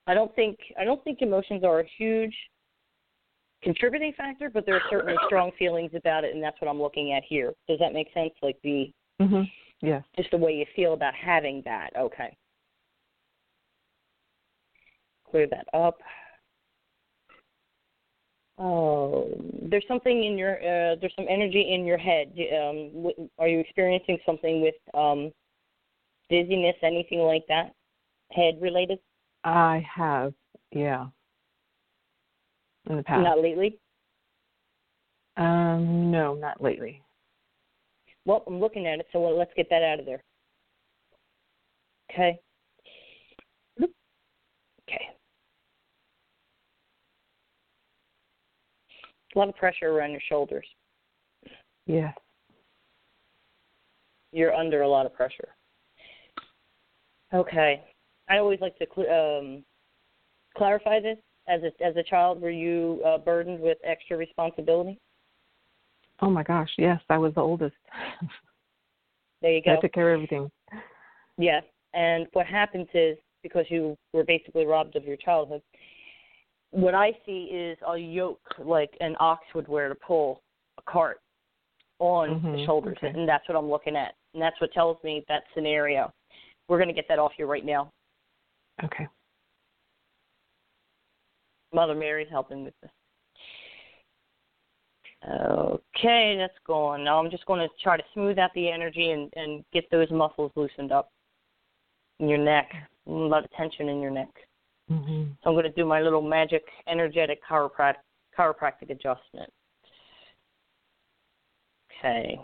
[0.07, 2.35] I don't think I don't think emotions are a huge
[3.65, 7.11] contributing factor, but there are certainly strong feelings about it, and that's what I'm looking
[7.11, 7.53] at here.
[7.67, 8.31] Does that make sense?
[8.41, 9.41] Like the hmm
[9.81, 10.03] Yes.
[10.15, 11.89] just the way you feel about having that.
[11.97, 12.35] Okay.
[15.29, 15.97] Clear that up.
[18.57, 19.27] Oh,
[19.63, 22.29] there's something in your uh, there's some energy in your head.
[22.37, 25.29] Um, w- are you experiencing something with um,
[26.29, 27.73] dizziness, anything like that,
[28.31, 28.99] head related?
[29.43, 30.33] I have,
[30.71, 31.07] yeah.
[32.89, 33.23] In the past.
[33.23, 33.79] Not lately.
[35.37, 37.01] Um, no, not lately.
[38.25, 40.23] Well, I'm looking at it, so let's get that out of there.
[42.11, 42.39] Okay.
[43.81, 45.05] Okay.
[49.35, 50.65] A lot of pressure around your shoulders.
[51.85, 52.11] Yeah.
[54.31, 55.49] You're under a lot of pressure.
[57.33, 57.83] Okay.
[58.29, 59.63] I always like to cl- um,
[60.55, 61.17] clarify this.
[61.47, 64.97] As a as a child, were you uh, burdened with extra responsibility?
[66.21, 67.75] Oh my gosh, yes, I was the oldest.
[69.41, 69.73] There you go.
[69.73, 70.49] I took care of everything.
[71.37, 71.59] Yeah.
[71.93, 75.61] And what happens is because you were basically robbed of your childhood,
[76.71, 80.41] what I see is a yoke like an ox would wear to pull
[80.79, 81.19] a cart
[81.99, 82.97] on the Mhm, shoulders.
[82.97, 83.09] okay.
[83.09, 84.15] And that's what I'm looking at.
[84.33, 86.11] And that's what tells me that scenario.
[86.67, 87.91] We're going to get that off you right now.
[88.83, 89.07] Okay.
[91.75, 92.91] Mother Mary's helping with this.
[95.27, 97.03] Okay, that's gone.
[97.03, 100.09] Now I'm just going to try to smooth out the energy and, and get those
[100.09, 101.11] muscles loosened up
[102.19, 102.71] in your neck.
[103.07, 104.29] A lot of tension in your neck.
[104.87, 107.95] hmm So I'm going to do my little magic energetic chiroprac-
[108.37, 109.51] chiropractic adjustment.
[111.99, 112.39] Okay.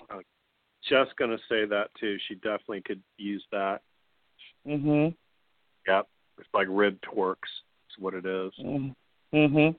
[0.90, 2.18] Just gonna say that too.
[2.28, 3.82] She definitely could use that.
[4.66, 5.16] Mhm.
[5.88, 6.08] Yep.
[6.40, 7.36] It's like rib twerks.
[7.88, 8.52] It's what it is.
[9.34, 9.76] Mhm.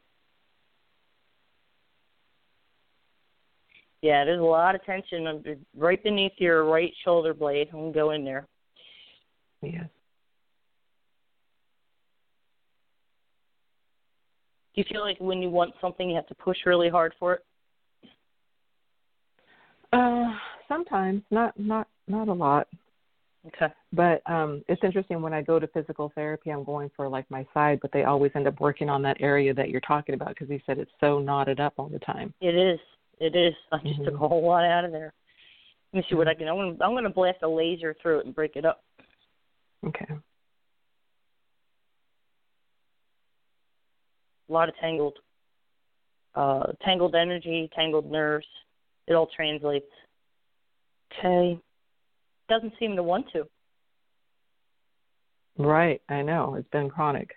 [4.03, 7.69] Yeah, there's a lot of tension under, right beneath your right shoulder blade.
[7.73, 8.49] I'm gonna go in there.
[9.63, 9.89] Yes.
[14.75, 17.35] Do you feel like when you want something, you have to push really hard for
[17.35, 17.45] it?
[19.93, 20.33] Uh,
[20.67, 22.67] sometimes, not not not a lot.
[23.47, 23.73] Okay.
[23.93, 27.47] But um it's interesting when I go to physical therapy, I'm going for like my
[27.53, 30.49] side, but they always end up working on that area that you're talking about because
[30.49, 32.33] he said it's so knotted up all the time.
[32.41, 32.79] It is.
[33.19, 33.55] It is.
[33.73, 34.05] I just Mhm.
[34.05, 35.13] took a whole lot out of there.
[35.93, 36.49] Let me see what I can.
[36.49, 38.83] I'm gonna, I'm gonna blast a laser through it and break it up.
[39.85, 40.07] Okay.
[44.49, 45.19] A lot of tangled,
[46.35, 48.47] uh, tangled energy, tangled nerves.
[49.07, 49.91] It all translates.
[51.19, 51.61] Okay.
[52.49, 53.45] Doesn't seem to want to.
[55.59, 56.55] Right, I know.
[56.55, 57.31] It's been chronic.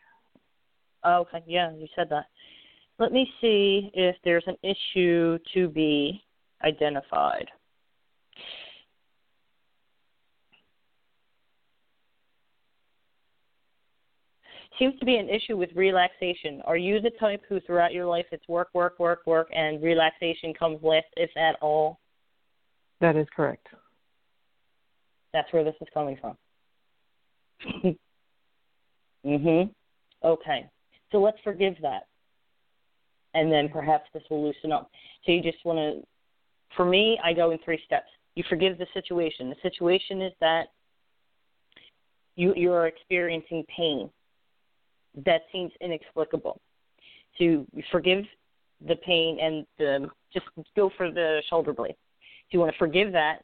[1.03, 1.43] Oh, okay.
[1.45, 2.25] Yeah, you said that.
[2.97, 6.23] Let me see if there's an issue to be
[6.63, 7.45] identified.
[14.79, 16.61] Seems to be an issue with relaxation.
[16.65, 20.53] Are you the type who, throughout your life, it's work, work, work, work, and relaxation
[20.53, 21.99] comes last, if at all?
[22.99, 23.67] That is correct.
[25.35, 26.37] That's where this is coming from.
[29.25, 29.69] mhm.
[30.23, 30.69] Okay.
[31.11, 32.07] So let's forgive that.
[33.33, 34.89] And then perhaps this will loosen up.
[35.25, 36.07] So you just want to
[36.77, 38.07] for me, I go in three steps.
[38.35, 39.49] You forgive the situation.
[39.49, 40.67] The situation is that
[42.37, 44.09] you you're experiencing pain
[45.25, 46.61] that seems inexplicable.
[47.37, 48.23] So you forgive
[48.87, 51.95] the pain and the, just go for the shoulder blade.
[51.95, 53.43] So you want to forgive that.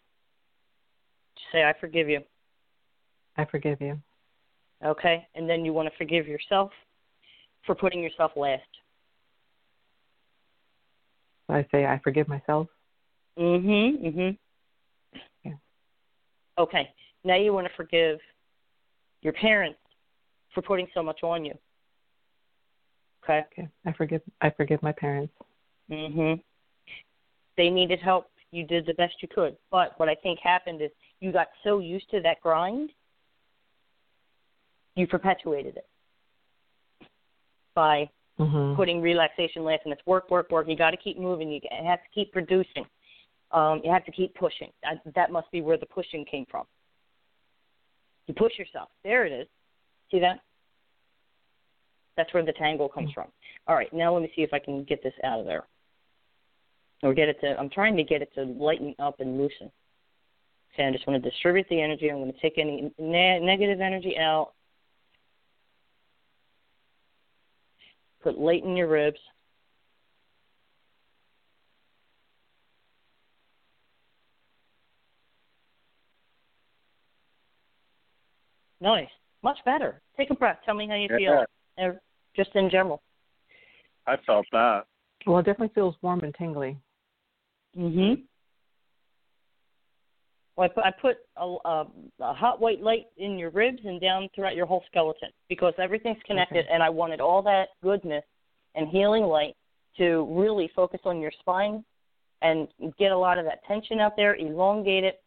[1.52, 2.22] Say, I forgive you.
[3.38, 4.00] I forgive you.
[4.84, 5.28] Okay?
[5.36, 6.72] And then you want to forgive yourself
[7.66, 8.62] for putting yourself last.
[11.50, 12.68] I say I forgive myself.
[13.38, 14.02] Mhm.
[14.02, 14.38] Mhm.
[15.44, 15.54] Yeah.
[16.58, 16.94] Okay.
[17.24, 18.20] Now you want to forgive
[19.22, 19.80] your parents
[20.54, 21.58] for putting so much on you.
[23.24, 23.40] Okay.
[23.52, 23.68] Okay.
[23.86, 25.34] I forgive I forgive my parents.
[25.90, 26.42] Mhm.
[27.58, 28.32] They needed help.
[28.52, 29.58] You did the best you could.
[29.70, 30.92] But what I think happened is
[31.22, 32.90] you got so used to that grind,
[34.96, 35.88] you perpetuated it
[37.74, 38.76] by Mhm.
[38.76, 40.68] putting relaxation last, and it's work, work, work.
[40.68, 41.50] You got to keep moving.
[41.52, 42.86] You have to keep producing.
[43.52, 44.74] Um, you have to keep pushing.
[44.82, 46.66] That, that must be where the pushing came from.
[48.28, 48.90] You push yourself.
[49.04, 49.48] There it is.
[50.10, 50.42] See that?
[52.18, 53.32] That's where the tangle comes from.
[53.68, 55.68] All right, now let me see if I can get this out of there,
[57.04, 57.58] or get it to.
[57.60, 59.72] I'm trying to get it to lighten up and loosen.
[60.74, 62.10] Okay, I just want to distribute the energy.
[62.10, 64.54] I'm going to take any ne- negative energy out.
[68.24, 69.20] Put light in your ribs.
[78.80, 79.10] Nice.
[79.44, 80.02] Much better.
[80.18, 80.60] Take a breath.
[80.66, 81.18] Tell me how you Yeah.
[81.18, 81.46] feel.
[81.78, 82.00] Uh,
[82.36, 83.02] Just in general.
[84.08, 84.88] I felt that.
[85.26, 86.78] Well, it definitely feels warm and tingly.
[87.76, 88.26] Mhm.
[90.58, 91.88] Well, I put, I put a, a,
[92.20, 96.22] a hot white light in your ribs and down throughout your whole skeleton because everything's
[96.26, 96.74] connected, Okay.
[96.74, 98.24] and I wanted all that goodness
[98.76, 99.56] and healing light
[99.98, 101.84] to really focus on your spine
[102.42, 105.22] and get a lot of that tension out there, elongate it,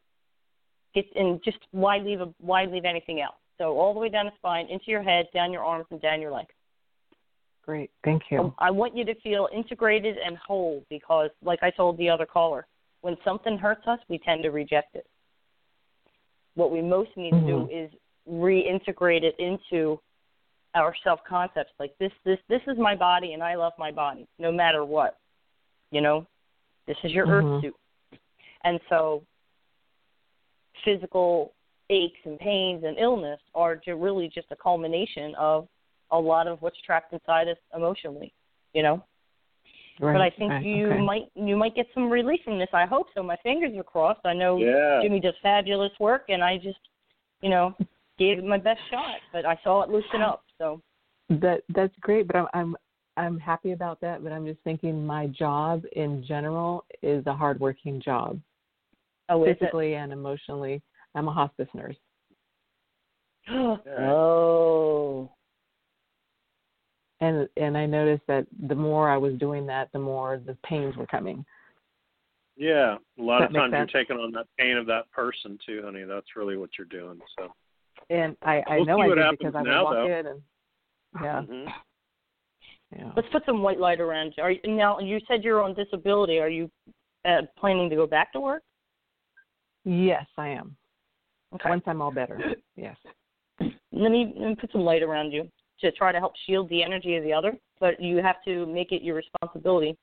[0.95, 3.37] get and just why leave a, why leave anything else?
[3.59, 6.20] So all the way down the spine, into your head, down your arms, and down
[6.20, 6.53] your legs.
[7.64, 7.91] Great.
[8.05, 8.41] Thank you.
[8.41, 12.27] Um, I want you to feel integrated and whole because, like I told the other
[12.27, 12.66] caller,
[13.01, 15.07] when something hurts us, we tend to reject it.
[16.55, 17.90] What we most need to do is
[18.30, 20.00] reintegrate it into
[20.74, 21.72] our self concepts.
[21.78, 25.18] Like this, this, this is my body, and I love my body, no matter what.
[25.90, 26.26] You know,
[26.86, 27.30] this is your Mhm.
[27.30, 27.76] earth suit,
[28.62, 29.22] and so
[30.84, 31.55] physical
[31.90, 35.68] aches and pains and illness are really just a culmination of
[36.11, 38.32] a lot of what's trapped inside us emotionally,
[38.72, 39.02] you know.
[40.01, 40.12] Right.
[40.14, 41.01] but I think right, you okay.
[41.01, 42.68] might you might get some relief from this.
[42.72, 43.22] I hope so.
[43.22, 44.20] My fingers are crossed.
[44.24, 45.01] I know Yeah.
[45.03, 46.78] Jimmy does fabulous work, and I just,
[47.42, 47.74] you know,
[48.18, 49.18] gave it my best shot.
[49.32, 50.42] But I saw it loosen up.
[50.59, 50.80] So
[51.28, 52.76] That that's great, but I'm I'm
[53.16, 54.24] I'm happy about that.
[54.24, 58.40] But I'm just thinking my job in general is a hardworking job,
[59.28, 60.82] oh, physically and emotionally.
[61.14, 61.97] I'm a hospice nurse.
[63.51, 65.30] oh,
[67.25, 70.97] and and I noticed that the more I was doing that, the more the pains
[70.97, 71.45] were coming.
[72.57, 72.97] Yeah.
[73.18, 76.05] A lot That of times you're taking on that pain of that person too, honey.
[76.05, 77.18] That's really what you're doing.
[77.39, 77.53] So
[78.11, 80.07] And I I We'll know see I did because I would now, walk though.
[80.07, 80.43] in and
[81.22, 81.72] yeah Mhm.
[82.97, 83.12] yeah.
[83.16, 84.43] let's put some white light around you.
[84.43, 84.99] Are you now?
[85.01, 86.39] You said you're on disability.
[86.39, 86.70] Are you
[87.25, 88.62] uh, planning to go back to work?
[89.85, 90.77] Yes, I am.
[91.55, 91.68] Okay.
[91.68, 92.39] Once I'm all better.
[92.77, 92.97] Yes.
[93.61, 95.49] Let me, let me put some light around you
[95.81, 97.53] to try to help shield the energy of the other.
[97.81, 99.97] but you have to make it your responsibility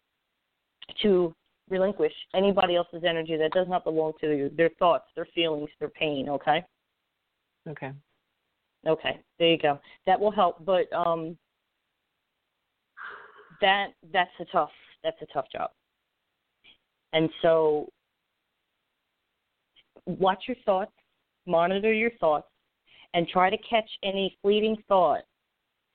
[1.02, 1.34] to
[1.70, 5.90] relinquish anybody else's energy that does not belong to you, their thoughts, their feelings, their
[5.90, 6.64] pain, okay?
[7.68, 7.92] Okay.
[8.86, 9.80] Okay, there you go.
[10.06, 11.38] That will help, but um
[13.62, 14.72] that that's a tough
[15.04, 15.70] that's a tough job.
[17.14, 17.88] And so
[20.06, 20.92] watch your thoughts,
[21.46, 22.48] monitor your thoughts,
[23.14, 25.22] and try to catch any fleeting thought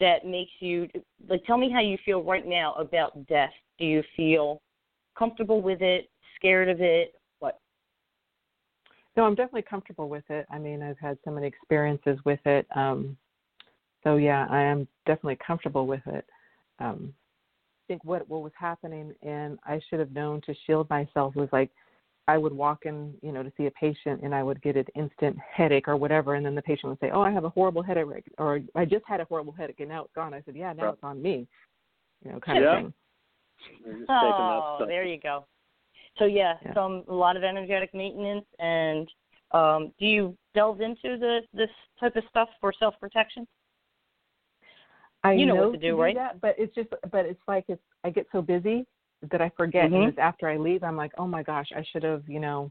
[0.00, 0.88] that makes you
[1.28, 3.52] like tell me how you feel right now about death.
[3.78, 4.60] Do you feel
[5.18, 7.14] comfortable with it, scared of it?
[7.38, 7.58] What?
[9.16, 10.46] No, I'm definitely comfortable with it.
[10.50, 12.66] I mean, I've had so many experiences with it.
[12.74, 13.16] Um
[14.04, 16.26] so yeah, I am definitely comfortable with it.
[16.78, 21.34] Um I think what what was happening and I should have known to shield myself
[21.36, 21.70] was like
[22.28, 24.86] I would walk in, you know, to see a patient and I would get an
[24.96, 27.82] instant headache or whatever and then the patient would say, "Oh, I have a horrible
[27.82, 28.08] headache,"
[28.38, 30.84] or "I just had a horrible headache and now it's gone." I said, "Yeah, now
[30.84, 30.94] Right.
[30.94, 31.46] it's on me."
[32.24, 32.76] You know, kind Yeah.
[32.76, 32.94] of thing.
[33.84, 35.46] You're just taking that Oh, there you go.
[36.18, 36.74] So yeah, Yeah.
[36.74, 39.10] some a lot of energetic maintenance and
[39.52, 41.70] um do you delve into the this
[42.00, 43.46] type of stuff for self protection?
[45.22, 46.14] I You know what know to do, right?
[46.14, 48.86] that, but it's just but it's like it's I get so busy
[49.30, 49.94] that I forget Mhm.
[49.96, 52.70] and it's after I leave I'm like, "Oh my gosh, I should have, you know,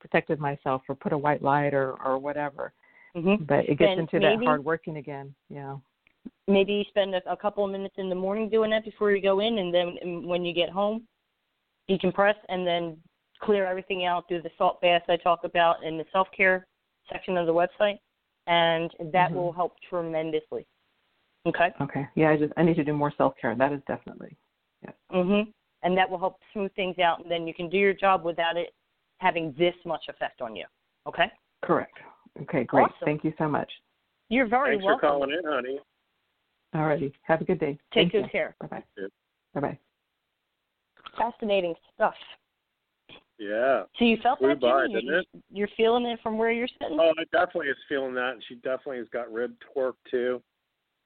[0.00, 2.72] protected myself or put a white light or or whatever."
[3.16, 3.44] Mm-hmm.
[3.44, 5.34] But it gets Then into maybe- that hard working again.
[5.48, 5.76] Yeah.
[6.48, 9.20] Maybe you spend a, a couple of minutes in the morning doing that before you
[9.22, 11.06] go in, and then when you get home,
[11.88, 13.00] decompress and then
[13.40, 14.26] clear everything out.
[14.28, 16.66] Do the salt baths I talk about in the self care
[17.10, 17.98] section of the website,
[18.46, 19.34] and that Mhm.
[19.34, 20.66] will help tremendously.
[21.46, 21.72] Okay.
[21.80, 22.08] Okay.
[22.14, 23.54] Yeah, I just I need to do more self-care.
[23.54, 24.34] That is definitely.
[24.82, 24.92] Yeah.
[25.12, 25.52] Mhm.
[25.84, 28.56] And that will help smooth things out, and then you can do your job without
[28.56, 28.74] it
[29.18, 30.64] having this much effect on you.
[31.06, 31.30] Okay.
[31.62, 31.96] Correct.
[32.42, 32.84] Okay, great.
[32.84, 32.96] Awesome.
[33.04, 33.70] Thank you so much.
[34.30, 35.00] You're very Thanks welcome.
[35.00, 35.78] for calling in, honey.
[36.74, 37.12] Alrighty.
[37.22, 37.78] Have a good day.
[37.92, 38.28] Take Thank good you.
[38.30, 38.56] care.
[38.60, 38.84] Bye bye.
[38.98, 39.06] Yeah.
[39.54, 39.78] Bye bye.
[41.16, 42.14] Fascinating stuff.
[43.38, 43.82] Yeah.
[43.98, 44.94] So you felt Flew that, by, Jimmy?
[45.02, 45.26] didn't You, it?
[45.52, 46.98] You're feeling it from where you're sitting.
[46.98, 50.42] Oh, I definitely is feeling that, and she definitely has got rib torque too.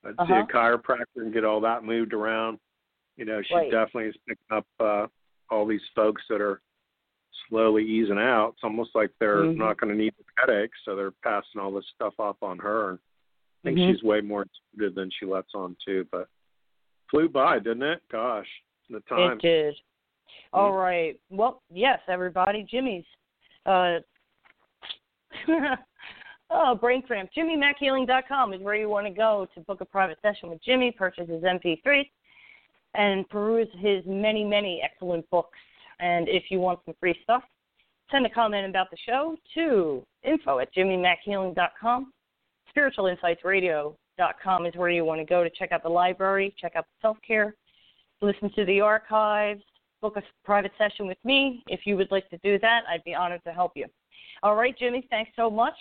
[0.04, 0.44] I'd see Uh-huh.
[0.48, 2.58] a chiropractor and get all that moved around.
[3.18, 3.70] You know, she Right.
[3.70, 5.06] definitely is picking up uh
[5.50, 6.60] all these folks that are
[7.48, 8.50] slowly easing out.
[8.54, 9.56] It's almost like they're Mhm.
[9.56, 12.90] not going to need the headaches, so they're passing all this stuff off on her.
[12.90, 13.86] And I think Mhm.
[13.90, 16.06] she's way more intuitive than she lets on too.
[16.12, 16.28] But
[17.10, 18.02] flew by, didn't it?
[18.08, 19.38] Gosh, the time.
[19.38, 19.80] It did.
[20.52, 21.18] All right.
[21.30, 22.62] Well, yes, everybody.
[22.62, 23.06] Jimmy's.
[23.64, 24.00] Uh,
[26.50, 27.30] oh, brain cramp.
[27.32, 31.28] JimmyMackHealing.com is where you want to go to book a private session with Jimmy, purchase
[31.28, 32.10] his MP3,
[32.94, 35.58] and peruse his many, many excellent books.
[36.00, 37.42] And if you want some free stuff,
[38.10, 42.12] send a comment about the show to info at JimmyMackHealing.com.
[42.76, 47.06] SpiritualinsightsRadio.com is where you want to go to check out the library, check out the
[47.06, 47.54] self care,
[48.20, 49.62] listen to the archives,
[50.00, 51.62] book a private session with me.
[51.68, 53.86] If you would like to do that, I'd be honored to help you.
[54.42, 55.74] All right, Jimmy, thanks so much.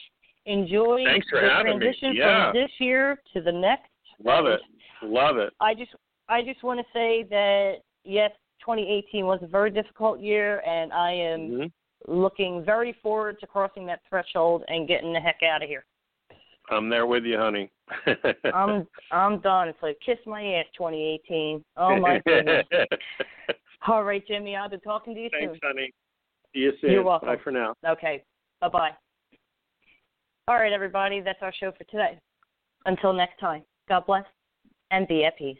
[0.46, 2.52] Enjoy Thanks the transition Yeah.
[2.52, 3.90] from this year to the next.
[4.24, 4.62] Love it.
[5.02, 5.54] Love it.
[5.60, 5.92] I just
[6.30, 11.12] I just want to say that yes, 2018 was a very difficult year, and I
[11.12, 11.72] am Mhm.
[12.08, 15.86] looking very forward to crossing that threshold and getting the heck out of here.
[16.70, 17.72] I'm there with you, honey.
[18.54, 19.70] I'm I'm done.
[19.70, 21.64] It's like kiss my ass, 2018.
[21.78, 22.68] Oh my goodness.
[23.88, 25.60] All right, Jimmy, I'll be talking to you Thanks, soon.
[25.64, 25.94] honey.
[26.54, 26.92] See you soon.
[26.92, 27.30] You're welcome.
[27.30, 27.74] Bye for now.
[27.86, 28.24] Okay,
[28.60, 28.92] bye bye.
[30.50, 32.20] All right, everybody, that's our show for today.
[32.86, 34.26] Until next time, God bless
[34.92, 35.60] and be at peace.